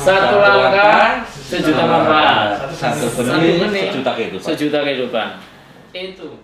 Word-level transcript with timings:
Satu 0.00 0.40
langkah, 0.40 1.28
sejuta 1.28 1.84
manfaat. 1.84 2.72
Satu 2.72 3.20
benih, 3.20 3.92
sejuta 3.92 4.16
kehidupan. 4.16 4.40
Sejuta 4.48 4.78
kehidupan. 4.80 5.28
Itu. 5.92 6.40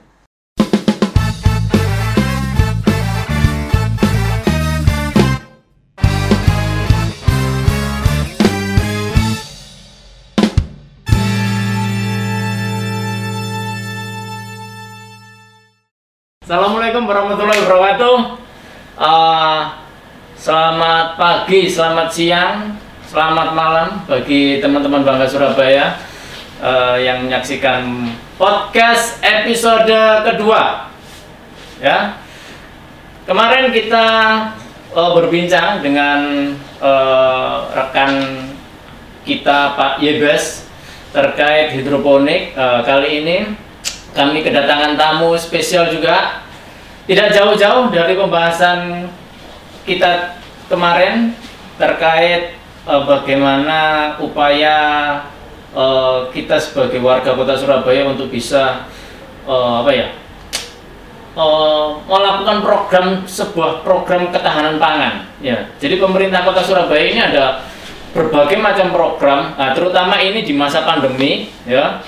Assalamualaikum 16.45 17.09
warahmatullahi 17.09 17.61
wabarakatuh. 17.65 18.17
Uh, 19.01 19.61
selamat 20.37 21.17
pagi, 21.17 21.73
selamat 21.73 22.09
siang, 22.13 22.77
selamat 23.07 23.55
malam 23.55 23.89
bagi 24.11 24.59
teman-teman 24.59 25.07
Bangga 25.07 25.31
Surabaya 25.31 25.95
uh, 26.59 26.99
yang 26.99 27.23
menyaksikan 27.23 28.11
podcast 28.35 29.23
episode 29.23 29.95
kedua. 30.27 30.91
Ya, 31.79 32.19
kemarin 33.23 33.71
kita 33.71 34.07
uh, 34.91 35.15
berbincang 35.15 35.87
dengan 35.87 36.51
uh, 36.83 37.71
rekan 37.71 38.43
kita 39.23 39.79
Pak 39.79 40.03
Yebes 40.03 40.67
terkait 41.15 41.79
hidroponik. 41.79 42.59
Uh, 42.59 42.83
kali 42.83 43.23
ini 43.23 43.55
kami 44.19 44.43
kedatangan 44.43 44.99
tamu 44.99 45.39
spesial 45.39 45.95
juga 45.95 46.43
tidak 47.07 47.31
jauh-jauh 47.31 47.87
dari 47.95 48.19
pembahasan 48.19 49.07
kita 49.87 50.43
kemarin 50.67 51.31
terkait 51.79 52.56
eh, 52.87 53.03
bagaimana 53.03 53.79
upaya 54.23 54.79
eh, 55.75 56.19
kita 56.31 56.57
sebagai 56.57 57.03
warga 57.03 57.35
kota 57.35 57.59
Surabaya 57.59 58.07
untuk 58.07 58.31
bisa 58.31 58.87
eh, 59.45 59.75
apa 59.83 59.91
ya 59.91 60.09
eh, 61.37 61.87
melakukan 62.07 62.59
program 62.63 63.07
sebuah 63.27 63.83
program 63.83 64.31
ketahanan 64.31 64.79
pangan 64.79 65.27
ya. 65.43 65.67
Jadi 65.83 65.99
pemerintah 65.99 66.47
kota 66.47 66.63
Surabaya 66.63 67.05
ini 67.05 67.21
ada 67.21 67.67
berbagai 68.17 68.57
macam 68.57 68.97
program 68.97 69.53
nah, 69.59 69.77
terutama 69.77 70.17
ini 70.23 70.47
di 70.47 70.55
masa 70.55 70.87
pandemi 70.87 71.51
ya. 71.67 72.01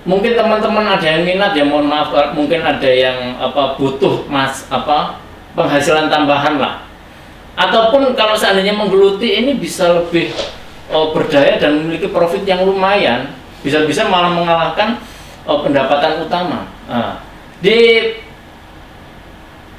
Mungkin 0.00 0.32
teman-teman 0.32 0.96
ada 0.96 1.04
yang 1.04 1.28
minat 1.28 1.52
ya 1.52 1.60
mohon 1.60 1.84
maaf 1.84 2.08
mungkin 2.32 2.64
ada 2.64 2.88
yang 2.88 3.36
apa 3.36 3.76
butuh 3.76 4.24
mas 4.32 4.64
apa 4.72 5.20
penghasilan 5.52 6.08
tambahan 6.08 6.56
lah 6.56 6.89
ataupun 7.60 8.16
kalau 8.16 8.32
seandainya 8.32 8.72
menggeluti 8.72 9.44
ini 9.44 9.60
bisa 9.60 10.00
lebih 10.00 10.32
oh, 10.88 11.12
berdaya 11.12 11.60
dan 11.60 11.76
memiliki 11.76 12.08
profit 12.08 12.40
yang 12.48 12.64
lumayan 12.64 13.36
bisa-bisa 13.60 14.08
malah 14.08 14.32
mengalahkan 14.32 14.96
oh, 15.44 15.60
pendapatan 15.60 16.24
utama 16.24 16.64
nah, 16.88 17.20
di 17.60 17.76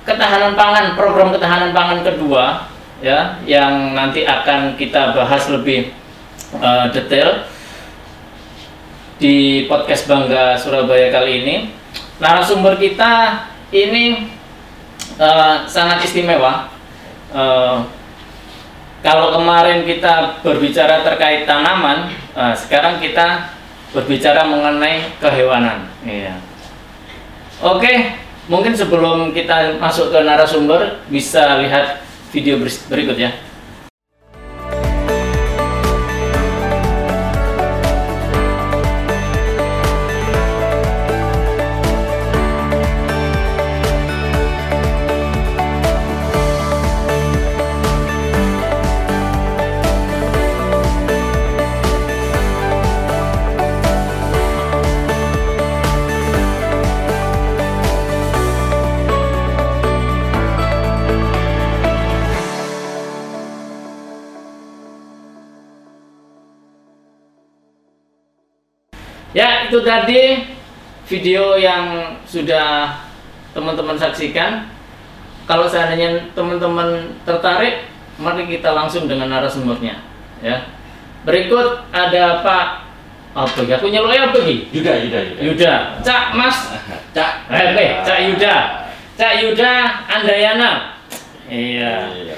ketahanan 0.05 0.53
pangan 0.53 0.93
program 0.93 1.33
ketahanan 1.33 1.73
pangan 1.73 2.05
kedua 2.05 2.69
ya 3.02 3.41
yang 3.49 3.97
nanti 3.97 4.21
akan 4.29 4.77
kita 4.77 5.17
bahas 5.17 5.49
lebih 5.49 5.89
uh, 6.61 6.85
detail 6.93 7.49
di 9.21 9.69
podcast 9.69 10.09
Bangga 10.09 10.57
Surabaya 10.57 11.13
kali 11.13 11.45
ini. 11.45 11.55
Narasumber 12.17 12.81
kita 12.81 13.45
ini 13.69 14.33
uh, 15.21 15.65
sangat 15.69 16.02
istimewa. 16.05 16.73
Uh, 17.31 17.87
kalau 19.01 19.33
kemarin 19.33 19.87
kita 19.87 20.43
berbicara 20.45 21.01
terkait 21.01 21.49
tanaman, 21.49 22.13
uh, 22.37 22.53
sekarang 22.53 23.01
kita 23.01 23.49
berbicara 23.91 24.45
mengenai 24.47 25.15
kehewanan. 25.19 25.89
Iya. 26.05 26.37
Oke, 27.61 28.19
mungkin 28.47 28.73
sebelum 28.73 29.36
kita 29.36 29.80
masuk 29.81 30.11
ke 30.14 30.20
narasumber 30.21 31.02
bisa 31.11 31.59
lihat 31.59 32.03
video 32.31 32.61
berikut 32.61 33.17
ya. 33.20 33.31
Itu 69.71 69.80
tadi 69.87 70.52
video 71.08 71.55
yang 71.55 72.20
sudah 72.27 72.92
teman-teman 73.55 73.95
saksikan. 73.95 74.67
Kalau 75.48 75.64
seandainya 75.64 76.27
teman-teman 76.36 77.15
tertarik, 77.23 77.87
mari 78.20 78.52
kita 78.52 78.76
langsung 78.76 79.08
dengan 79.08 79.32
narasumbernya. 79.32 79.95
Ya. 80.43 80.67
Berikut 81.23 81.87
ada 81.95 82.43
Pak 82.43 82.67
apa 83.32 83.64
ya? 83.64 83.80
Aku 83.80 83.87
apa 83.87 84.37
Gi? 84.43 84.67
Yuda, 84.76 84.92
Yuda, 85.08 85.20
Yuda. 85.23 85.39
Yuda. 85.39 85.73
Cak 86.03 86.36
Mas. 86.36 86.76
Cak. 87.15 87.48
Eh, 87.48 87.71
Oke, 87.71 87.88
Cak 88.03 88.20
Yuda. 88.27 88.55
Cak 89.15 89.33
Yuda 89.39 89.71
Andayana. 90.11 90.99
Iya. 91.48 92.11
Iya. 92.11 92.36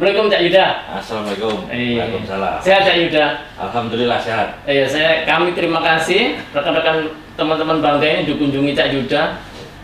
Assalamualaikum 0.00 0.32
Cak 0.32 0.42
Yuda. 0.48 0.66
Assalamualaikum. 0.96 1.56
Iya. 1.68 2.08
Waalaikumsalam. 2.08 2.56
Sehat 2.64 2.82
Cak 2.88 2.96
Yuda. 3.04 3.24
Alhamdulillah 3.60 4.16
sehat. 4.16 4.48
Iya, 4.64 4.88
saya 4.88 5.28
kami 5.28 5.52
terima 5.52 5.84
kasih 5.84 6.40
rekan-rekan 6.56 7.12
teman-teman 7.36 7.84
bangga 7.84 8.08
ini 8.08 8.24
dikunjungi 8.24 8.72
Cak 8.72 8.96
Yuda. 8.96 9.36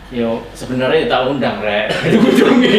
Yo, 0.09 0.41
sebenarnya 0.57 1.05
tak 1.05 1.29
undang, 1.29 1.61
Rek. 1.61 1.93
Dikunjungi. 2.17 2.77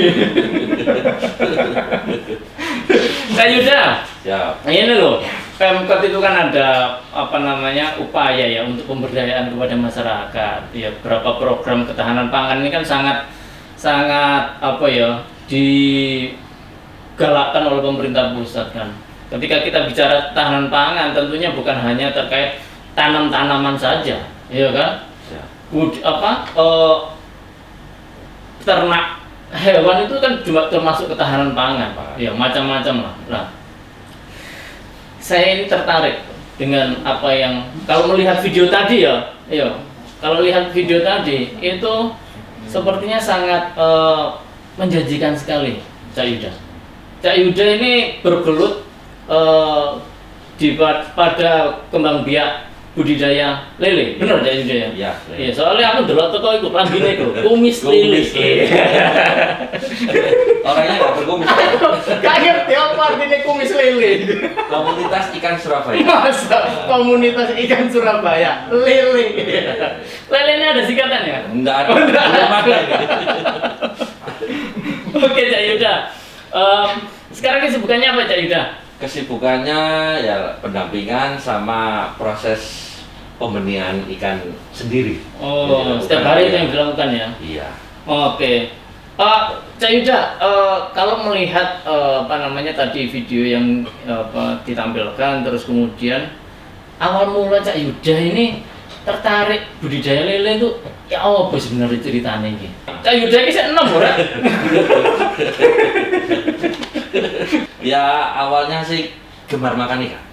Cak 3.38 3.48
Yuda, 3.54 3.80
Siap. 4.26 4.52
Nah, 4.66 4.72
ini 4.74 4.98
loh, 4.98 5.22
Pemkot 5.62 6.02
itu 6.02 6.18
kan 6.18 6.50
ada 6.50 6.98
apa 7.14 7.38
namanya 7.38 7.94
upaya 8.02 8.50
ya 8.50 8.66
untuk 8.66 8.90
pemberdayaan 8.90 9.54
kepada 9.54 9.78
masyarakat. 9.78 10.60
Ya, 10.74 10.90
beberapa 10.98 11.38
program 11.38 11.86
ketahanan 11.86 12.34
pangan 12.34 12.66
ini 12.66 12.74
kan 12.74 12.82
sangat 12.82 13.30
sangat 13.78 14.58
apa 14.58 14.86
ya 14.90 15.22
digalakkan 17.18 17.66
oleh 17.66 17.82
pemerintah 17.82 18.30
pusat 18.30 18.70
kan. 18.70 18.94
Ketika 19.26 19.66
kita 19.66 19.90
bicara 19.90 20.30
ketahanan 20.30 20.70
pangan, 20.70 21.10
tentunya 21.10 21.50
bukan 21.50 21.74
hanya 21.74 22.14
terkait 22.14 22.62
tanam-tanaman 22.94 23.74
saja, 23.74 24.22
ya 24.46 24.68
kan? 24.70 25.02
Siap. 25.26 25.46
Bud, 25.74 25.98
apa 26.00 26.46
eh, 26.54 26.96
ternak 28.62 29.18
hewan 29.50 30.06
itu 30.06 30.14
kan 30.22 30.32
juga 30.46 30.70
termasuk 30.70 31.10
ketahanan 31.10 31.58
pangan, 31.58 31.90
Pangan. 31.92 32.16
ya 32.22 32.30
macam-macam 32.30 32.94
lah. 33.02 33.14
Nah, 33.26 33.44
saya 35.18 35.58
ini 35.58 35.64
tertarik 35.66 36.22
dengan 36.54 37.02
apa 37.02 37.28
yang 37.34 37.66
kalau 37.84 38.14
melihat 38.14 38.38
video 38.40 38.70
tadi 38.70 39.02
ya, 39.04 39.34
iya, 39.50 39.74
kalau 40.22 40.40
lihat 40.46 40.70
video 40.70 41.02
tadi 41.02 41.50
itu 41.58 41.94
sepertinya 42.70 43.18
sangat 43.18 43.74
eh, 43.74 44.24
menjanjikan 44.78 45.34
sekali, 45.34 45.82
Cak 46.14 46.24
Yuda. 46.24 46.67
Cak 47.18 47.34
Yuda 47.34 47.64
ini 47.76 47.92
bergelut 48.20 48.84
eh, 49.26 49.86
di 50.54 50.74
pad- 50.74 51.12
pada 51.12 51.82
kembang 51.88 52.22
biak 52.22 52.66
budidaya 52.94 53.62
lele, 53.78 54.18
benar 54.18 54.38
Cak 54.40 54.52
Yuda 54.54 54.74
ya? 54.74 54.88
Iya. 54.90 55.10
Iya, 55.30 55.50
soalnya 55.50 55.84
aku 55.92 56.00
dulu 56.06 56.20
toko 56.30 56.48
itu 56.52 56.66
lambine 56.68 57.08
itu 57.14 57.24
kumis 57.42 57.76
lele. 57.82 58.18
Kumis 58.18 58.28
lele. 58.34 58.64
Orangnya 60.68 60.94
nggak 60.96 61.12
berkumis. 61.16 61.48
Kaget 62.18 62.58
ya 62.66 62.78
apa 62.90 63.02
artinya 63.08 63.38
kumis 63.42 63.70
lele? 63.70 64.10
Komunitas 64.66 65.24
ikan 65.38 65.54
Surabaya. 65.56 65.98
Masa 66.02 66.58
komunitas 66.86 67.48
ikan 67.54 67.84
Surabaya 67.86 68.66
lele. 68.68 69.24
Lele 70.26 70.50
ini 70.54 70.64
ada 70.66 70.82
singkatannya? 70.82 71.36
Enggak 71.54 71.76
ada. 71.82 71.88
Oh, 71.88 71.96
enggak 71.98 72.24
Belum 72.26 72.52
ada. 72.52 72.76
Oke 75.22 75.42
Cak 75.48 75.62
Yuda. 75.70 75.94
Em, 76.58 76.90
sekarang 77.30 77.60
kesibukannya 77.62 78.08
apa 78.10 78.26
Cak 78.26 78.38
Yuda? 78.42 78.62
Kesibukannya 78.98 79.80
ya 80.26 80.58
pendampingan 80.58 81.38
sama 81.38 82.10
proses 82.18 82.90
pembenihan 83.38 84.02
ikan 84.18 84.42
sendiri. 84.74 85.22
Oh, 85.38 85.86
Jadi 85.86 86.02
setiap 86.02 86.22
hari 86.26 86.50
itu 86.50 86.54
ya. 86.54 86.58
yang 86.58 86.68
dilakukan 86.74 87.08
ya? 87.14 87.28
Iya. 87.38 87.68
Oke. 88.02 88.74
Eh, 89.18 89.42
Cak 89.78 89.90
Yuda, 89.94 90.18
eh, 90.42 90.76
kalau 90.90 91.22
melihat 91.30 91.78
eh, 91.86 92.14
apa 92.26 92.34
namanya 92.42 92.74
tadi 92.74 93.06
video 93.06 93.42
yang 93.46 93.86
eh, 94.06 94.18
apa 94.18 94.58
ditampilkan, 94.66 95.46
terus 95.46 95.62
kemudian 95.62 96.34
awal 96.98 97.30
mula 97.30 97.62
Cak 97.62 97.78
Yuda 97.78 98.14
ini 98.18 98.66
tertarik 99.06 99.62
budidaya 99.78 100.26
lele 100.26 100.58
itu 100.58 100.68
ya 101.08 101.18
apa 101.24 101.56
sebenarnya 101.56 102.00
ceritanya 102.04 102.48
ini? 102.48 102.68
Cak 102.84 103.14
Yuda 103.16 103.38
ini 103.44 103.52
saya 103.52 103.72
enam 103.72 103.86
ora? 103.96 104.12
Ya 107.80 108.04
awalnya 108.36 108.84
sih 108.84 109.16
gemar 109.48 109.72
makan 109.72 110.04
ikan, 110.04 110.24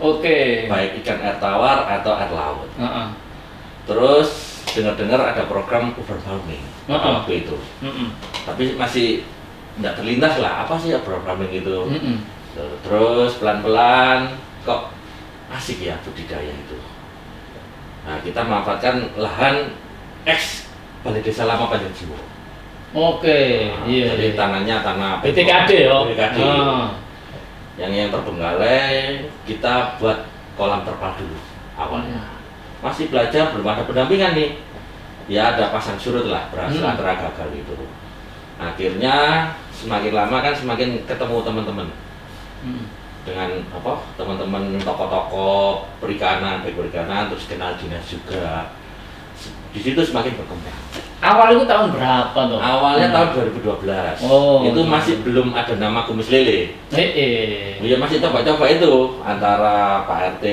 Oke. 0.00 0.64
baik 0.70 1.04
ikan 1.04 1.20
air 1.20 1.36
tawar 1.36 1.84
atau 1.84 2.16
air 2.16 2.32
laut. 2.32 2.68
Heeh. 2.80 3.06
Terus 3.84 4.28
dengar-dengar 4.72 5.20
ada 5.20 5.44
program 5.44 5.92
urban 5.92 6.20
farming 6.24 6.64
Heeh. 6.88 7.12
waktu 7.12 7.32
itu. 7.44 7.56
Heeh. 7.84 8.08
Tapi 8.48 8.64
masih 8.80 9.20
nggak 9.76 10.00
terlintas 10.00 10.40
lah 10.40 10.64
apa 10.64 10.80
sih 10.80 10.96
urban 10.96 11.20
farming 11.20 11.52
itu. 11.52 11.76
Heeh. 11.92 12.16
Terus 12.80 13.36
pelan-pelan 13.36 14.32
kok 14.64 14.88
asik 15.52 15.84
ya 15.84 16.00
budidaya 16.00 16.48
itu. 16.48 16.78
Nah 18.08 18.16
kita 18.24 18.40
memanfaatkan 18.40 19.12
lahan 19.20 19.76
ex 20.24 20.68
Balai 21.02 21.18
Desa 21.20 21.44
Lama 21.44 21.66
Panjang 21.66 21.90
Jiwo. 21.92 22.14
Oke, 22.92 23.72
Nah, 23.72 23.88
iya. 23.88 24.12
Jadi 24.12 24.26
iya. 24.30 24.38
tanahnya 24.38 24.76
tanah 24.84 25.18
BTKD 25.18 25.70
ya. 25.88 25.96
BTKD. 26.04 26.36
Yang 27.80 27.92
yang 27.96 28.08
terbengkalai 28.12 29.24
kita 29.48 29.96
buat 29.96 30.28
kolam 30.54 30.84
terpal 30.84 31.16
dulu 31.16 31.38
awalnya. 31.74 32.20
Masih 32.78 33.08
belajar 33.08 33.50
belum 33.50 33.64
ada 33.66 33.82
pendampingan 33.82 34.36
nih. 34.36 34.50
Ya 35.26 35.54
ada 35.56 35.72
pasang 35.72 35.96
surut 35.96 36.28
lah 36.28 36.52
berhasil 36.52 36.82
Hmm. 36.82 36.92
antara 36.92 37.16
gagal 37.16 37.48
itu. 37.56 37.74
Akhirnya 38.60 39.16
semakin 39.72 40.12
lama 40.12 40.38
kan 40.38 40.54
semakin 40.54 41.02
ketemu 41.02 41.36
teman-teman 41.42 41.88
Hmm. 42.62 42.86
dengan 43.24 43.50
apa 43.72 43.98
teman-teman 44.14 44.78
toko-toko 44.78 45.82
perikanan 45.98 46.62
baik 46.62 46.74
perikanan 46.76 47.26
terus 47.26 47.46
kenal 47.48 47.74
dinas 47.74 48.02
juga 48.06 48.70
di 49.72 49.80
situ 49.80 50.00
semakin 50.00 50.36
berkembang 50.36 50.78
Awal 51.22 51.54
itu 51.54 51.64
tahun 51.64 51.94
berapa 51.94 52.34
tuh? 52.34 52.58
awalnya 52.58 53.06
Hmm. 53.06 53.14
tahun 53.14 53.28
2012 53.62 54.18
Oh, 54.20 54.66
itu 54.66 54.74
iya. 54.76 54.90
masih 54.90 55.14
belum 55.22 55.54
ada 55.54 55.74
nama 55.76 56.02
kumis 56.02 56.26
lele 56.28 56.74
Eh, 56.90 56.98
eh. 57.14 57.78
ya 57.78 57.94
masih 57.94 58.18
coba-coba 58.18 58.66
itu 58.66 58.90
antara 59.22 60.02
Pak 60.02 60.18
RT 60.34 60.44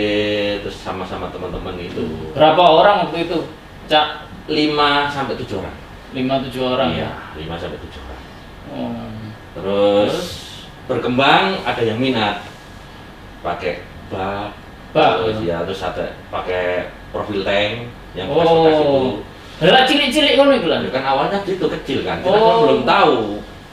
terus 0.62 0.78
sama-sama 0.78 1.26
teman-teman 1.30 1.74
itu 1.76 2.06
Berapa 2.32 2.62
orang 2.62 2.96
waktu 3.04 3.26
itu? 3.26 3.38
Cak 3.86 4.30
5 4.46 4.78
sampai 5.10 5.34
7 5.36 5.58
orang 5.58 5.76
lima 6.10 6.42
tujuh 6.42 6.62
orang. 6.68 6.90
iya 6.92 7.10
5 7.34 7.54
sampai 7.56 7.78
7 7.80 7.98
orang 7.98 8.22
Oh. 8.70 8.94
terus 9.56 10.16
berkembang 10.86 11.58
ada 11.64 11.82
yang 11.82 11.98
minat 11.98 12.46
pakai 13.40 13.82
bak 14.08 14.54
Bak, 14.90 15.22
terus 15.22 15.38
ya. 15.42 15.58
ya 15.62 15.66
terus 15.66 15.82
ada 15.82 16.06
pakai 16.30 16.66
profil 17.10 17.42
tank 17.42 17.90
yang 18.14 18.28
bekas-bekas 18.28 18.78
itu 18.78 18.88
Oh. 18.90 19.12
Lah 19.60 19.84
cilik-cilik 19.84 20.34
ngono 20.36 20.52
iku 20.56 20.68
lah. 20.68 20.80
Ya 20.80 20.90
kan 20.90 21.04
awalnya 21.04 21.38
itu 21.44 21.66
kecil 21.68 22.00
kan 22.02 22.24
kita 22.24 22.32
Oh. 22.32 22.40
kan 22.40 22.56
belum 22.64 22.82
tahu 22.84 23.16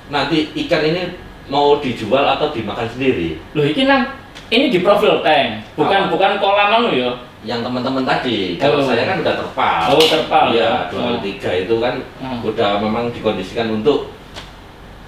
nanti 0.09 0.37
ikan 0.67 0.83
ini 0.83 1.03
mau 1.47 1.79
dijual 1.79 2.27
atau 2.27 2.51
dimakan 2.51 2.87
sendiri 2.89 3.39
Loh 3.55 3.63
iki 3.63 3.87
nang 3.87 4.11
ini 4.47 4.67
di 4.67 4.79
profil 4.79 5.23
tank, 5.23 5.63
bukan 5.75 6.07
Apa? 6.07 6.11
bukan 6.11 6.31
kolam 6.39 6.71
anu 6.73 6.91
ya. 6.91 7.11
yang 7.43 7.63
teman-teman 7.63 8.03
tadi 8.03 8.59
kalau 8.59 8.83
Oh. 8.83 8.85
saya 8.85 9.07
kan 9.07 9.23
udah 9.23 9.35
terpal 9.37 9.83
Oh, 9.89 10.03
terpal. 10.03 10.51
iya 10.51 10.91
dua 10.91 11.15
Oh. 11.15 11.23
tiga 11.23 11.51
itu 11.55 11.75
kan 11.79 11.95
Hmm. 12.19 12.43
udah 12.43 12.83
memang 12.83 13.11
dikondisikan 13.11 13.71
untuk 13.73 14.11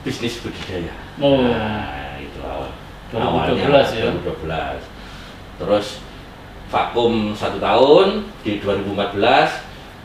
bisnis 0.01 0.39
budidaya 0.39 0.95
Oh. 1.19 1.43
nah 1.43 2.15
itu 2.17 2.39
awal 2.39 2.71
2012 3.11 3.91
ya. 3.93 4.15
2012 4.15 4.79
terus 5.59 5.87
vakum 6.69 7.33
satu 7.33 7.57
tahun 7.59 8.29
di 8.45 8.61
2014 8.61 9.17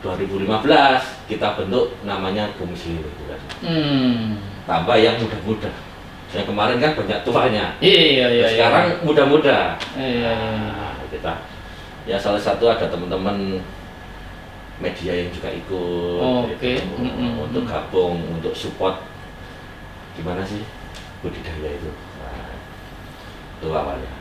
2015 0.04 1.28
kita 1.32 1.56
bentuk 1.56 1.96
namanya 2.04 2.52
itu 2.56 3.24
kan. 3.28 3.40
Hmm. 3.64 4.36
tambah 4.68 4.96
yang 4.96 5.16
muda-muda 5.20 5.72
saya 6.28 6.44
kemarin 6.44 6.82
kan 6.82 6.98
banyak 6.98 7.20
tuanya 7.24 7.66
Iya 7.78 8.02
iya 8.02 8.26
iya. 8.28 8.44
Terus 8.44 8.54
sekarang 8.58 8.86
muda-muda 9.06 9.58
Iya, 9.94 10.08
iya, 10.08 10.32
iya. 10.34 10.64
Nah, 10.74 10.96
kita 11.08 11.34
ya 12.04 12.18
salah 12.18 12.42
satu 12.42 12.68
ada 12.68 12.90
teman-teman 12.90 13.62
media 14.82 15.14
yang 15.14 15.30
juga 15.32 15.54
ikut 15.54 16.20
Oh, 16.20 16.50
Oke. 16.50 16.58
gitu, 16.82 16.84
Mm-mm. 17.00 17.44
untuk 17.44 17.64
gabung 17.64 18.18
untuk 18.34 18.52
support 18.52 18.98
gimana 20.14 20.42
sih 20.44 20.66
budidaya 21.22 21.70
itu 21.70 21.92
nah, 22.20 22.52
itu 23.58 23.68
awalnya 23.70 24.12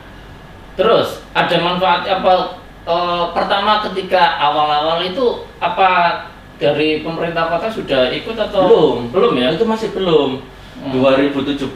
Terus 0.73 1.21
ada 1.31 1.55
manfaat 1.57 2.01
apa? 2.07 2.59
eh, 2.83 3.25
pertama 3.31 3.79
ketika 3.81 4.35
awal-awal 4.37 4.99
itu 5.01 5.25
apa 5.57 6.19
dari 6.55 6.99
pemerintah 6.99 7.47
kota 7.47 7.67
sudah 7.67 8.11
ikut 8.11 8.35
atau 8.35 8.61
belum 8.65 8.97
Belum 9.09 9.33
ya? 9.35 9.47
itu 9.51 9.63
masih 9.63 9.89
belum 9.91 10.41
Hmm. 10.73 10.99
2017 10.99 11.69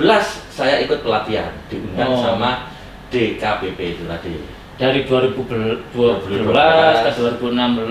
saya 0.50 0.82
ikut 0.82 1.00
pelatihan 1.00 1.54
diundang 1.68 2.12
Oh. 2.12 2.20
sama 2.20 2.68
DKPP 3.08 3.80
itu 3.96 4.04
tadi 4.04 4.36
Dari 4.76 5.06
2012 5.06 5.88
ke 7.00 7.10
2016 7.16 7.88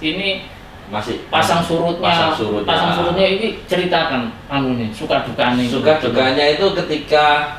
ini 0.00 0.46
masih 0.86 1.18
pasang 1.26 1.60
surutnya 1.60 2.06
pasang 2.06 2.32
surutnya, 2.36 2.68
pasang 2.68 2.90
surutnya 2.94 3.26
ini 3.28 3.48
ceritakan 3.66 4.30
anu 4.46 4.78
nih 4.78 4.94
suka 4.94 5.26
dukanya 5.26 5.66
suka 5.66 5.98
dukanya 5.98 6.44
itu 6.48 6.66
ketika 6.78 7.58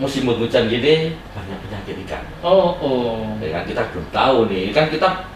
musim 0.00 0.24
hujan 0.24 0.64
gini 0.66 1.12
banyak 1.36 1.58
penyakit 1.68 1.94
ikan. 2.08 2.24
Oh 2.40 2.72
oh. 2.80 3.36
Ya 3.44 3.60
kan 3.60 3.68
kita 3.68 3.84
belum 3.92 4.06
tahu 4.08 4.48
nih. 4.48 4.72
Kan 4.72 4.88
kita 4.88 5.28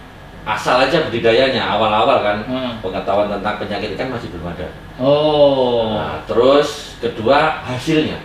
asal 0.45 0.81
aja 0.81 1.05
budidayanya 1.05 1.61
awal-awal 1.77 2.25
kan 2.25 2.39
Hmm. 2.49 2.73
pengetahuan 2.81 3.29
tentang 3.29 3.61
penyakit 3.61 3.93
ikan 3.95 4.09
masih 4.17 4.33
belum 4.33 4.49
ada. 4.57 4.69
Oh. 4.97 5.93
Nah, 5.93 6.17
terus 6.25 6.97
kedua 6.99 7.61
hasilnya. 7.61 8.17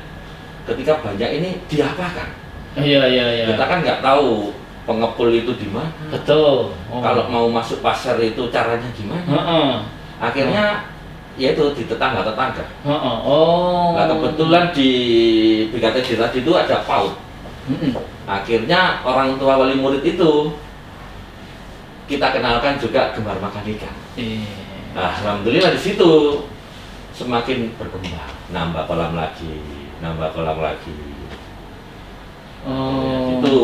Ketika 0.63 1.03
banyak 1.03 1.43
ini 1.43 1.49
diapakan? 1.67 2.31
Iya 2.79 3.03
iya 3.11 3.25
iya. 3.43 3.45
Kita 3.51 3.65
kan 3.67 3.83
nggak 3.83 3.99
tahu 3.99 4.55
pengepul 4.87 5.29
itu 5.29 5.51
di 5.59 5.67
mana. 5.67 5.91
Betul. 6.07 6.71
Oh. 6.87 7.03
kalau 7.03 7.27
mau 7.27 7.45
masuk 7.51 7.83
pasar 7.83 8.15
itu 8.17 8.47
caranya 8.47 8.87
gimana? 8.95 9.27
Heeh. 9.27 9.71
akhirnya 10.19 10.83
ya 11.39 11.55
itu 11.55 11.65
di 11.73 11.83
tetangga-tetangga. 11.87 12.65
Heeh. 12.83 13.17
oh. 13.23 13.95
Nah 13.95 14.05
kebetulan 14.11 14.75
di 14.75 14.91
BKTD 15.71 16.19
tadi 16.19 16.37
itu 16.43 16.51
ada 16.53 16.83
PAUD 16.83 17.29
akhirnya 18.29 19.01
orang 19.05 19.37
tua 19.37 19.57
wali 19.57 19.77
murid 19.77 20.01
itu 20.05 20.53
kita 22.09 22.33
kenalkan 22.33 22.81
juga 22.81 23.13
gemar 23.13 23.37
makan 23.37 23.65
ikan. 23.77 23.95
Iya. 24.17 24.41
nah, 24.97 25.13
alhamdulillah 25.21 25.77
di 25.77 25.81
situ 25.81 26.43
semakin 27.13 27.69
berkembang. 27.77 28.33
Nambah 28.49 28.89
kolam 28.89 29.13
lagi 29.13 29.79
nambah 30.01 30.33
kolam 30.33 30.57
lagi. 30.57 30.95
Oh. 32.65 33.37
Itu. 33.39 33.59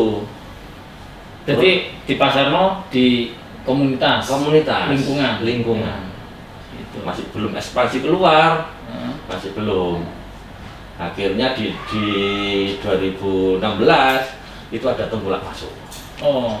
Jadi 1.46 1.70
di 2.06 2.14
pasarno 2.14 2.86
di 2.90 3.34
komunitas? 3.66 4.30
Komunitas. 4.30 4.94
Lingkungan? 4.94 5.34
Lingkungan. 5.42 6.00
Itu 6.05 6.05
masih 7.02 7.24
belum 7.34 7.52
ekspansi 7.56 8.00
keluar. 8.00 8.70
Heeh. 8.86 9.12
masih 9.26 9.50
belum. 9.52 10.06
Akhirnya 10.96 11.52
di, 11.52 11.76
di 11.92 12.06
2016 12.80 13.60
itu 14.72 14.86
ada 14.88 15.04
tengkulak 15.12 15.44
masuk. 15.44 15.72
Oh. 16.24 16.56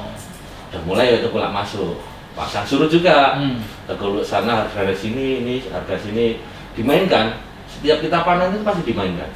Udah 0.68 0.82
mulai 0.84 1.16
ya 1.16 1.24
tengkulak 1.24 1.54
masuk. 1.54 1.96
Pasang 2.36 2.68
surut 2.68 2.92
juga. 2.92 3.40
Hmm. 3.40 3.64
tengkulak 3.88 4.26
sana 4.26 4.68
harga 4.68 4.92
sini 4.92 5.40
ini 5.40 5.54
harga 5.72 5.96
sini. 5.96 6.36
Dimainkan. 6.76 7.40
Setiap 7.64 8.04
kita 8.04 8.20
panen 8.26 8.52
itu 8.52 8.60
pasti 8.60 8.82
dimainkan. 8.84 9.30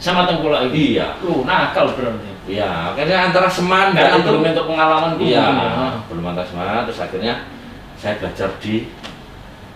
Sama 0.00 0.24
tengkulak 0.24 0.72
itu 0.72 0.96
iya. 0.96 1.20
Lu 1.20 1.44
nakal 1.44 1.92
berarti. 1.92 2.32
Iya 2.44 2.92
akhirnya 2.92 3.32
antara 3.32 3.48
seman 3.48 3.96
dan 3.96 4.20
itu. 4.20 4.28
belum 4.28 4.44
untuk 4.44 4.68
pengalaman 4.68 5.16
iya 5.16 5.44
ya. 5.48 5.88
belum 6.08 6.24
antara 6.32 6.48
seman. 6.48 6.84
Terus 6.88 7.00
akhirnya 7.00 7.34
saya 7.96 8.20
belajar 8.20 8.52
di 8.60 8.88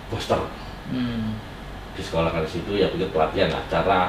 Boster 0.09 0.41
Hmm. 0.89 1.37
di 1.93 2.01
sekolah 2.01 2.31
kali 2.31 2.47
situ 2.47 2.73
ya 2.75 2.89
bikin 2.89 3.11
pelatihan 3.11 3.51
lah 3.51 3.61
cara 3.69 4.01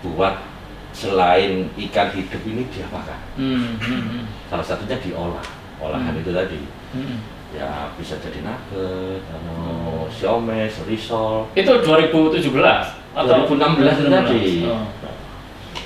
buat 0.00 0.42
selain 0.90 1.68
ikan 1.78 2.08
hidup 2.10 2.42
ini 2.42 2.66
diapakan 2.66 3.20
Hmm, 3.36 3.76
hmm, 3.76 4.02
hmm. 4.02 4.24
salah 4.48 4.64
satunya 4.64 4.98
diolah 4.98 5.44
olahan 5.78 6.10
Hmm. 6.10 6.20
itu 6.20 6.30
tadi 6.32 6.60
Hmm. 6.90 7.18
ya 7.52 7.92
bisa 7.94 8.18
jadi 8.18 8.42
nugget 8.42 9.22
atau 9.22 10.08
siomes 10.10 10.74
risol 10.84 11.46
Itu 11.52 11.78
2017 11.78 12.90
atau 13.14 13.46
2016 13.46 13.96
itu 13.96 14.10
tadi. 14.10 14.44
Oh. 14.66 14.82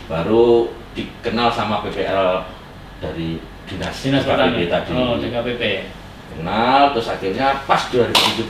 baru 0.07 0.67
dikenal 0.93 1.49
sama 1.51 1.85
PPL 1.85 2.43
dari 2.99 3.39
dinas 3.67 3.97
Dinas 4.01 4.25
Pertanian. 4.25 4.67
tadi 4.67 4.91
Oh, 4.91 5.15
DKPP. 5.15 5.63
Kenal 6.33 6.95
terus 6.95 7.09
akhirnya 7.11 7.63
pas 7.67 7.83
2017 7.91 8.47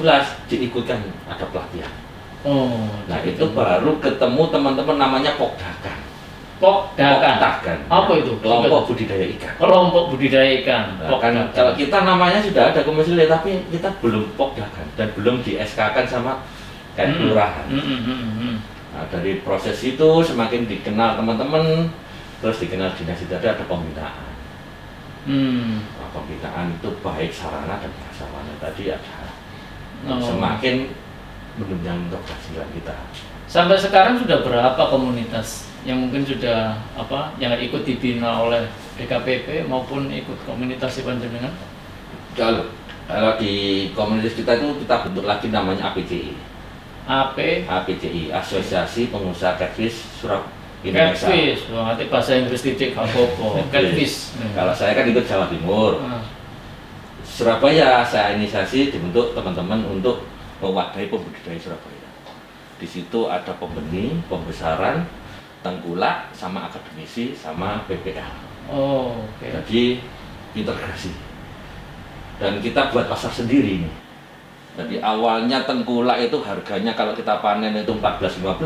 diikutkan 0.49 1.01
ada 1.27 1.45
pelatihan 1.49 1.93
Oh, 2.41 2.89
Nah 3.05 3.21
itu 3.21 3.45
baru 3.53 4.01
ketemu 4.01 4.49
teman-teman 4.49 4.97
namanya 4.97 5.37
Pokdakan. 5.37 6.01
Pokdakan. 6.57 7.37
Pokdakan. 7.37 7.79
Apa 7.93 8.13
itu? 8.17 8.33
Kelompok 8.41 8.89
budidaya 8.89 9.29
ikan. 9.37 9.53
Kelompok 9.61 10.05
budidaya 10.09 10.49
ikan. 10.65 10.97
Nah, 11.05 11.21
kan 11.21 11.37
kalau 11.53 11.77
kita 11.77 12.01
namanya 12.01 12.41
sudah 12.41 12.73
ada 12.73 12.81
komisi 12.81 13.13
lain, 13.13 13.29
tapi 13.29 13.61
kita 13.69 13.93
belum 14.01 14.25
Pokdakan 14.41 14.89
dan 14.97 15.13
belum 15.13 15.45
di 15.45 15.61
SK 15.61 15.93
kan 15.93 16.05
sama 16.09 16.41
kayak 16.97 17.13
Hmm. 17.13 17.19
kelurahan. 17.21 17.67
Hmm, 17.69 17.85
hmm, 17.85 18.01
hmm, 18.09 18.33
hmm. 18.41 18.57
Nah, 18.97 19.05
dari 19.13 19.45
proses 19.45 19.77
itu 19.85 20.09
semakin 20.25 20.65
dikenal 20.65 21.21
teman-teman, 21.21 21.93
terus 22.41 22.57
dikenal 22.57 22.89
dinas 22.97 23.21
itu 23.21 23.37
ada, 23.37 23.53
ada 23.53 23.65
pembinaan. 23.69 24.33
Hmm. 25.29 25.85
Pembinaan 26.11 26.75
itu 26.75 26.91
baik 27.01 27.31
sarana 27.31 27.79
dan 27.79 27.93
prasarana 27.95 28.55
tadi 28.59 28.91
ada. 28.91 29.17
Oh. 30.11 30.19
Semakin 30.19 30.91
menunjang 31.61 32.09
untuk 32.09 32.23
kehasilan 32.27 32.69
kita. 32.75 32.95
Sampai 33.51 33.79
sekarang 33.79 34.23
sudah 34.23 34.43
berapa 34.47 34.83
komunitas 34.91 35.67
yang 35.83 35.99
mungkin 36.03 36.23
sudah 36.23 36.79
apa 36.95 37.35
yang 37.43 37.57
ikut 37.59 37.83
dibina 37.83 38.43
oleh 38.47 38.69
DKPP 38.95 39.67
maupun 39.67 40.07
ikut 40.13 40.39
komunitas 40.47 41.01
di 41.01 41.03
Panjenengan? 41.03 41.55
Kalau 42.39 42.71
kalau 43.11 43.35
di 43.43 43.91
komunitas 43.95 44.39
kita 44.39 44.55
itu 44.55 44.87
kita 44.87 45.09
bentuk 45.09 45.27
lagi 45.27 45.51
namanya 45.51 45.91
APCI. 45.91 46.35
AP 47.11 47.67
APCI 47.67 48.31
Asosiasi 48.31 49.11
Pengusaha 49.11 49.59
Catfish 49.59 50.07
Surab 50.23 50.60
Indonesia. 50.81 51.29
Catfish, 51.29 51.63
wah 51.73 51.93
nanti 51.93 52.09
bahasa 52.09 52.41
Inggris 52.41 52.65
titik 52.65 52.97
gak 52.97 53.05
apa-apa. 53.05 53.61
Catfish. 53.73 54.33
Kalau 54.57 54.73
saya 54.73 54.97
kan 54.97 55.05
ikut 55.05 55.25
Jawa 55.29 55.47
Timur. 55.53 56.01
Ah, 56.01 56.25
Surabaya 57.21 58.05
saya 58.05 58.37
inisiasi 58.37 58.93
dibentuk 58.93 59.33
teman-teman 59.37 59.81
untuk 59.89 60.25
mewadahi 60.61 61.09
pembudidaya 61.09 61.57
Surabaya. 61.61 62.09
Di 62.81 62.89
situ 62.89 63.29
ada 63.29 63.53
pembenih, 63.61 64.17
pembesaran, 64.29 65.05
tengkulak, 65.61 66.33
sama 66.33 66.69
akademisi, 66.69 67.37
sama 67.37 67.85
PPL. 67.85 68.33
Oh, 68.73 69.21
oke. 69.21 69.45
Jadi 69.45 70.01
integrasi. 70.57 71.13
Dan 72.41 72.65
kita 72.65 72.89
buat 72.89 73.05
pasar 73.05 73.29
sendiri 73.29 73.85
nih. 73.85 73.95
Jadi 74.81 74.97
awalnya 75.05 75.61
tengkulak 75.69 76.25
itu 76.25 76.41
harganya 76.41 76.97
kalau 76.97 77.13
kita 77.13 77.37
panen 77.45 77.77
itu 77.77 77.93
14-15, 77.93 78.65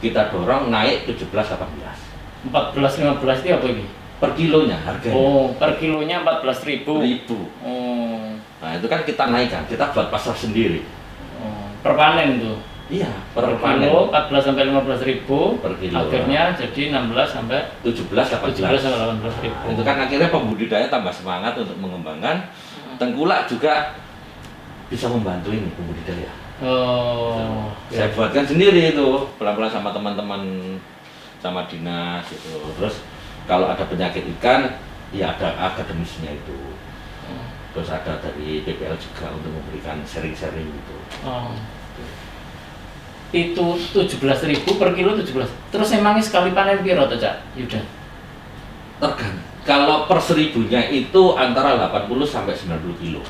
kita 0.00 0.32
dorong 0.32 0.72
naik 0.72 1.04
17-18 1.04 2.50
14 2.50 2.74
15 3.04 3.44
itu 3.44 3.52
apa 3.52 3.66
ini? 3.68 3.84
per 4.20 4.36
kilonya 4.36 4.76
harganya. 4.84 5.16
Oh, 5.16 5.48
per 5.56 5.80
kilonya 5.80 6.20
14.000. 6.20 6.84
ribu. 7.00 7.48
Oh. 7.64 8.36
Nah 8.60 8.70
itu 8.76 8.84
kan 8.84 9.00
kita 9.08 9.32
naikkan, 9.32 9.64
kita 9.64 9.96
buat 9.96 10.12
pasar 10.12 10.36
sendiri. 10.36 10.84
oh. 11.40 11.72
Per 11.80 11.96
panen 11.96 12.36
tuh. 12.36 12.60
Iya, 12.90 13.08
Per, 13.32 13.46
per 13.46 13.54
panen 13.62 13.86
kilo 13.86 14.10
14 14.12 14.44
sampai 14.50 14.62
15 14.68 15.08
ribu. 15.08 15.38
Per 15.62 15.72
kilo. 15.80 15.96
Akhirnya 16.04 16.52
jadi 16.52 16.82
16 16.92 17.32
sampai 17.32 17.58
17 17.80 18.12
17 18.12 18.60
18. 18.60 18.76
sampai 18.76 18.98
18 19.08 19.44
ribu. 19.46 19.64
Itu 19.72 19.82
kan 19.88 19.96
akhirnya 20.04 20.28
pembudidaya 20.28 20.86
tambah 20.92 21.14
semangat 21.14 21.56
untuk 21.56 21.80
mengembangkan. 21.80 22.44
Tengkulak 23.00 23.48
juga 23.48 23.96
bisa 24.92 25.08
membantu 25.08 25.54
ini 25.54 25.72
pembudidaya. 25.72 26.28
Oh. 26.60 27.72
Saya 27.88 28.12
buatkan 28.12 28.44
sendiri 28.44 28.92
itu 28.92 29.08
pelan-pelan 29.40 29.72
sama 29.72 29.90
teman-teman 29.96 30.76
sama 31.40 31.64
dinas 31.66 32.24
itu. 32.28 32.52
Terus 32.76 33.00
kalau 33.48 33.66
ada 33.72 33.82
penyakit 33.88 34.28
ikan, 34.38 34.76
ya 35.10 35.32
ada 35.32 35.56
akademisnya 35.72 36.36
itu. 36.36 36.58
Terus 37.70 37.86
ada 37.86 38.18
dari 38.18 38.66
PPL 38.66 38.98
juga 38.98 39.30
untuk 39.30 39.54
memberikan 39.54 40.02
sharing-sharing 40.02 40.66
gitu. 40.66 40.96
Oh. 41.22 41.54
Itu 43.30 43.78
17.000 43.94 44.66
per 44.66 44.90
kilo 44.98 45.14
17. 45.14 45.46
Terus 45.70 45.88
emangnya 45.94 46.18
sekali 46.26 46.50
panen 46.50 46.82
piro 46.82 47.06
tuh, 47.06 47.14
Cak? 47.14 47.54
Yuda. 47.54 47.78
Tergantung. 48.98 49.46
Kalau 49.62 50.10
per 50.10 50.18
seribunya 50.18 50.82
itu 50.90 51.38
antara 51.38 51.78
80 51.78 52.26
sampai 52.26 52.58
90 52.58 52.96
kilo. 52.98 53.22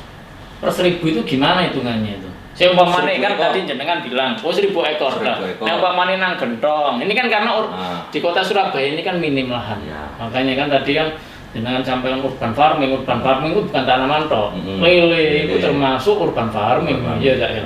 Per 0.57 0.71
seribu 0.73 1.05
itu 1.05 1.21
gimana 1.37 1.69
hitungannya 1.69 2.17
itu? 2.17 2.30
Saya 2.61 2.77
umpamane 2.77 3.17
kan 3.17 3.33
ekor. 3.33 3.41
tadi 3.49 3.59
jenengan 3.65 3.97
bilang, 4.05 4.37
oh 4.37 4.53
seribu 4.53 4.85
ekor 4.85 5.17
ekor. 5.17 5.65
Nah, 5.65 5.73
umpamane 5.81 6.21
nang 6.21 6.37
gentong. 6.37 7.01
Ini 7.01 7.13
kan 7.17 7.25
karena 7.25 7.57
Nah. 7.57 8.05
di 8.13 8.21
kota 8.21 8.45
Surabaya 8.45 8.85
ini 8.93 9.01
kan 9.01 9.17
minim 9.17 9.49
lahan. 9.49 9.81
Ya. 9.81 10.05
Makanya 10.21 10.53
kan 10.53 10.67
tadi 10.69 10.93
yang 10.93 11.09
jenengan 11.57 11.81
sampaikan 11.81 12.21
urban 12.21 12.53
farming, 12.53 12.93
urban 12.93 13.17
farming 13.25 13.57
itu 13.57 13.61
bukan 13.65 13.81
tanaman 13.81 14.29
toh. 14.29 14.53
Mm-mm. 14.53 14.77
Lele 14.77 15.49
itu 15.49 15.57
termasuk 15.57 16.21
urban 16.21 16.53
farming, 16.53 17.01
Urban 17.01 17.17
iya. 17.17 17.33
Cak, 17.41 17.49
ya. 17.49 17.63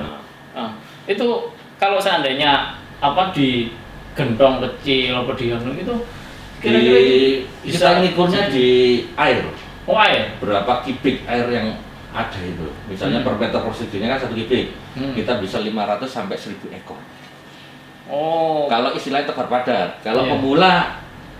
Nah. 0.56 0.72
Itu 1.12 1.52
kalau 1.76 2.00
seandainya 2.00 2.80
apa 3.04 3.36
di 3.36 3.76
gentong 4.16 4.64
kecil 4.64 5.12
apa 5.12 5.36
di 5.36 5.52
itu 5.52 5.96
kira-kira 6.64 7.00
kita 7.68 7.90
ngukurnya 8.00 8.48
di 8.48 8.68
air. 9.20 9.44
oh 9.86 10.00
air 10.02 10.34
berapa 10.42 10.82
kubik 10.82 11.22
air 11.30 11.46
yang 11.52 11.78
ada 12.16 12.40
itu. 12.40 12.68
Misalnya 12.88 13.20
Hmm. 13.20 13.28
per 13.28 13.36
meter 13.36 13.60
persedinya 13.60 14.16
kan 14.16 14.20
satu 14.24 14.34
kubik. 14.34 14.72
Hmm. 14.96 15.12
Kita 15.12 15.38
bisa 15.38 15.60
500 15.60 16.08
sampai 16.08 16.40
1000 16.40 16.72
ekor. 16.72 16.96
oh 18.08 18.70
Kalau 18.70 18.94
istilahnya 18.94 19.28
tebar 19.28 19.50
padat, 19.50 19.90
kalau 20.00 20.24
Iya. 20.24 20.32
pemula 20.32 20.76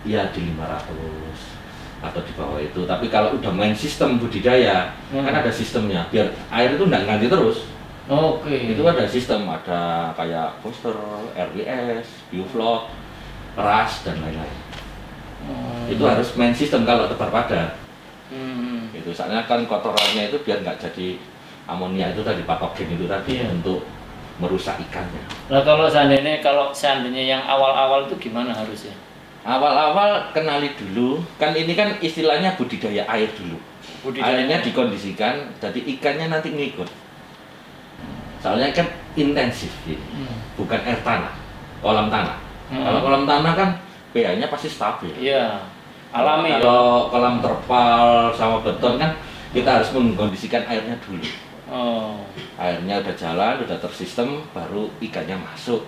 ya 0.04 0.22
di 0.34 0.52
500 0.52 1.40
atau 2.02 2.22
di 2.22 2.34
bawah 2.34 2.60
itu. 2.60 2.82
Tapi 2.84 3.06
kalau 3.08 3.38
udah 3.38 3.54
main 3.54 3.74
sistem 3.74 4.18
budidaya, 4.18 4.90
Hmm. 5.14 5.24
kan 5.24 5.42
ada 5.42 5.50
sistemnya. 5.50 6.04
Biar 6.10 6.28
air 6.52 6.74
itu 6.74 6.84
nggak 6.84 7.06
ganti 7.06 7.30
terus. 7.30 7.70
oke 8.06 8.50
Itu 8.50 8.82
ada 8.86 9.06
sistem, 9.06 9.50
ada 9.50 10.14
kayak 10.14 10.62
poster, 10.62 10.94
RWS, 11.34 12.06
bioflok, 12.30 12.90
ras 13.58 14.06
dan 14.06 14.22
lain-lain. 14.22 14.58
Oh. 15.46 15.86
Itu 15.86 16.02
harus 16.06 16.34
main 16.34 16.54
sistem 16.54 16.82
kalau 16.82 17.06
tebar 17.06 17.30
padat. 17.30 17.78
Hmm. 18.34 18.65
Itu 18.96 19.10
soalnya 19.12 19.44
kan 19.44 19.64
kotorannya 19.64 20.28
itu 20.28 20.38
biar 20.40 20.60
nggak 20.60 20.80
jadi 20.80 21.20
amonia 21.66 22.10
itu 22.10 22.22
tadi 22.22 22.42
patogen 22.42 22.88
itu 22.92 23.06
tadi 23.06 23.32
Iya. 23.38 23.52
untuk 23.52 23.84
merusak 24.36 24.76
ikannya 24.82 25.22
Nah 25.48 25.62
kalau 25.62 25.88
seandainya 25.88 26.40
kalau 26.40 26.70
seandainya 26.70 27.24
yang 27.30 27.42
awal-awal 27.42 28.04
itu 28.06 28.16
gimana 28.22 28.52
harusnya? 28.52 28.92
awal-awal 29.42 30.34
kenali 30.34 30.74
dulu 30.74 31.22
kan 31.38 31.54
ini 31.54 31.72
kan 31.72 31.94
istilahnya 32.00 32.56
budidaya 32.56 33.06
air 33.06 33.30
dulu 33.32 33.62
airnya 34.18 34.58
dikondisikan 34.60 35.54
jadi 35.56 35.80
ikannya 35.88 36.34
nanti 36.34 36.50
ngikut 36.50 36.90
soalnya 38.42 38.74
kan 38.74 38.86
intensif 39.14 39.70
ini 39.86 39.98
Hmm. 39.98 40.38
bukan 40.56 40.82
air 40.82 40.98
tanah 41.02 41.34
kolam 41.80 42.10
tanah 42.10 42.38
Hmm. 42.68 42.82
kalau 42.82 43.00
kolam 43.02 43.24
tanah 43.26 43.54
kan 43.54 43.70
pH-nya 44.12 44.48
pasti 44.48 44.66
stabil 44.66 45.14
Iya. 45.16 45.62
Alami 46.16 46.48
ya. 46.48 46.64
kalau 46.64 47.12
kolam 47.12 47.44
terpal 47.44 48.32
sama 48.32 48.64
beton 48.64 48.96
kan 48.96 49.12
kita 49.52 49.68
harus 49.68 49.92
mengkondisikan 49.92 50.64
airnya 50.64 50.96
dulu 51.04 51.24
Oh. 51.66 52.22
airnya 52.62 53.02
udah 53.02 53.16
jalan, 53.18 53.58
udah 53.66 53.74
tersistem, 53.82 54.46
baru 54.54 54.86
ikannya 55.02 55.34
masuk. 55.34 55.82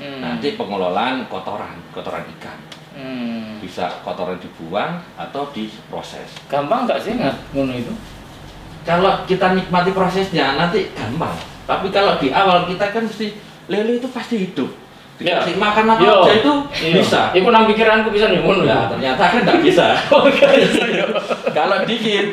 Hmm. 0.00 0.24
Nanti 0.24 0.56
pengelolaan 0.56 1.28
kotoran, 1.28 1.76
kotoran 1.92 2.24
ikan. 2.34 2.56
Hmm. 2.96 3.60
Bisa 3.60 4.00
kotoran 4.00 4.40
dibuang 4.40 5.04
atau 5.20 5.44
diproses. 5.52 6.26
Gampang 6.48 6.88
nggak 6.88 6.98
sih 7.04 7.20
nggak 7.20 7.36
ngono 7.52 7.76
itu? 7.76 7.92
Kalau 8.88 9.28
kita 9.28 9.52
nikmati 9.52 9.92
prosesnya 9.92 10.56
nanti 10.56 10.88
gampang. 10.96 11.36
Tapi 11.68 11.92
kalau 11.92 12.16
di 12.16 12.32
awal 12.32 12.64
kita 12.64 12.88
kan 12.88 13.04
mesti 13.04 13.36
lele 13.68 14.00
itu 14.00 14.08
pasti 14.08 14.40
hidup. 14.40 14.72
Dikasih 15.14 15.54
makan 15.54 15.84
apa 15.88 16.02
Yo. 16.02 16.26
aja 16.26 16.32
itu 16.34 16.52
Iya. 16.74 16.94
bisa. 16.98 17.20
Iku 17.30 17.48
nang 17.48 17.64
pikiranku 17.64 18.10
bisa 18.10 18.26
nih. 18.26 18.42
Nah, 18.42 18.58
ya. 18.60 18.78
ternyata 18.90 19.22
kan 19.24 19.40
nggak 19.42 19.60
bisa. 19.62 19.86
Oh, 20.12 20.26
nggak 20.26 20.50
bisa, 20.58 20.82
ya. 20.84 21.06
kalau 21.54 21.76
dikit, 21.86 22.26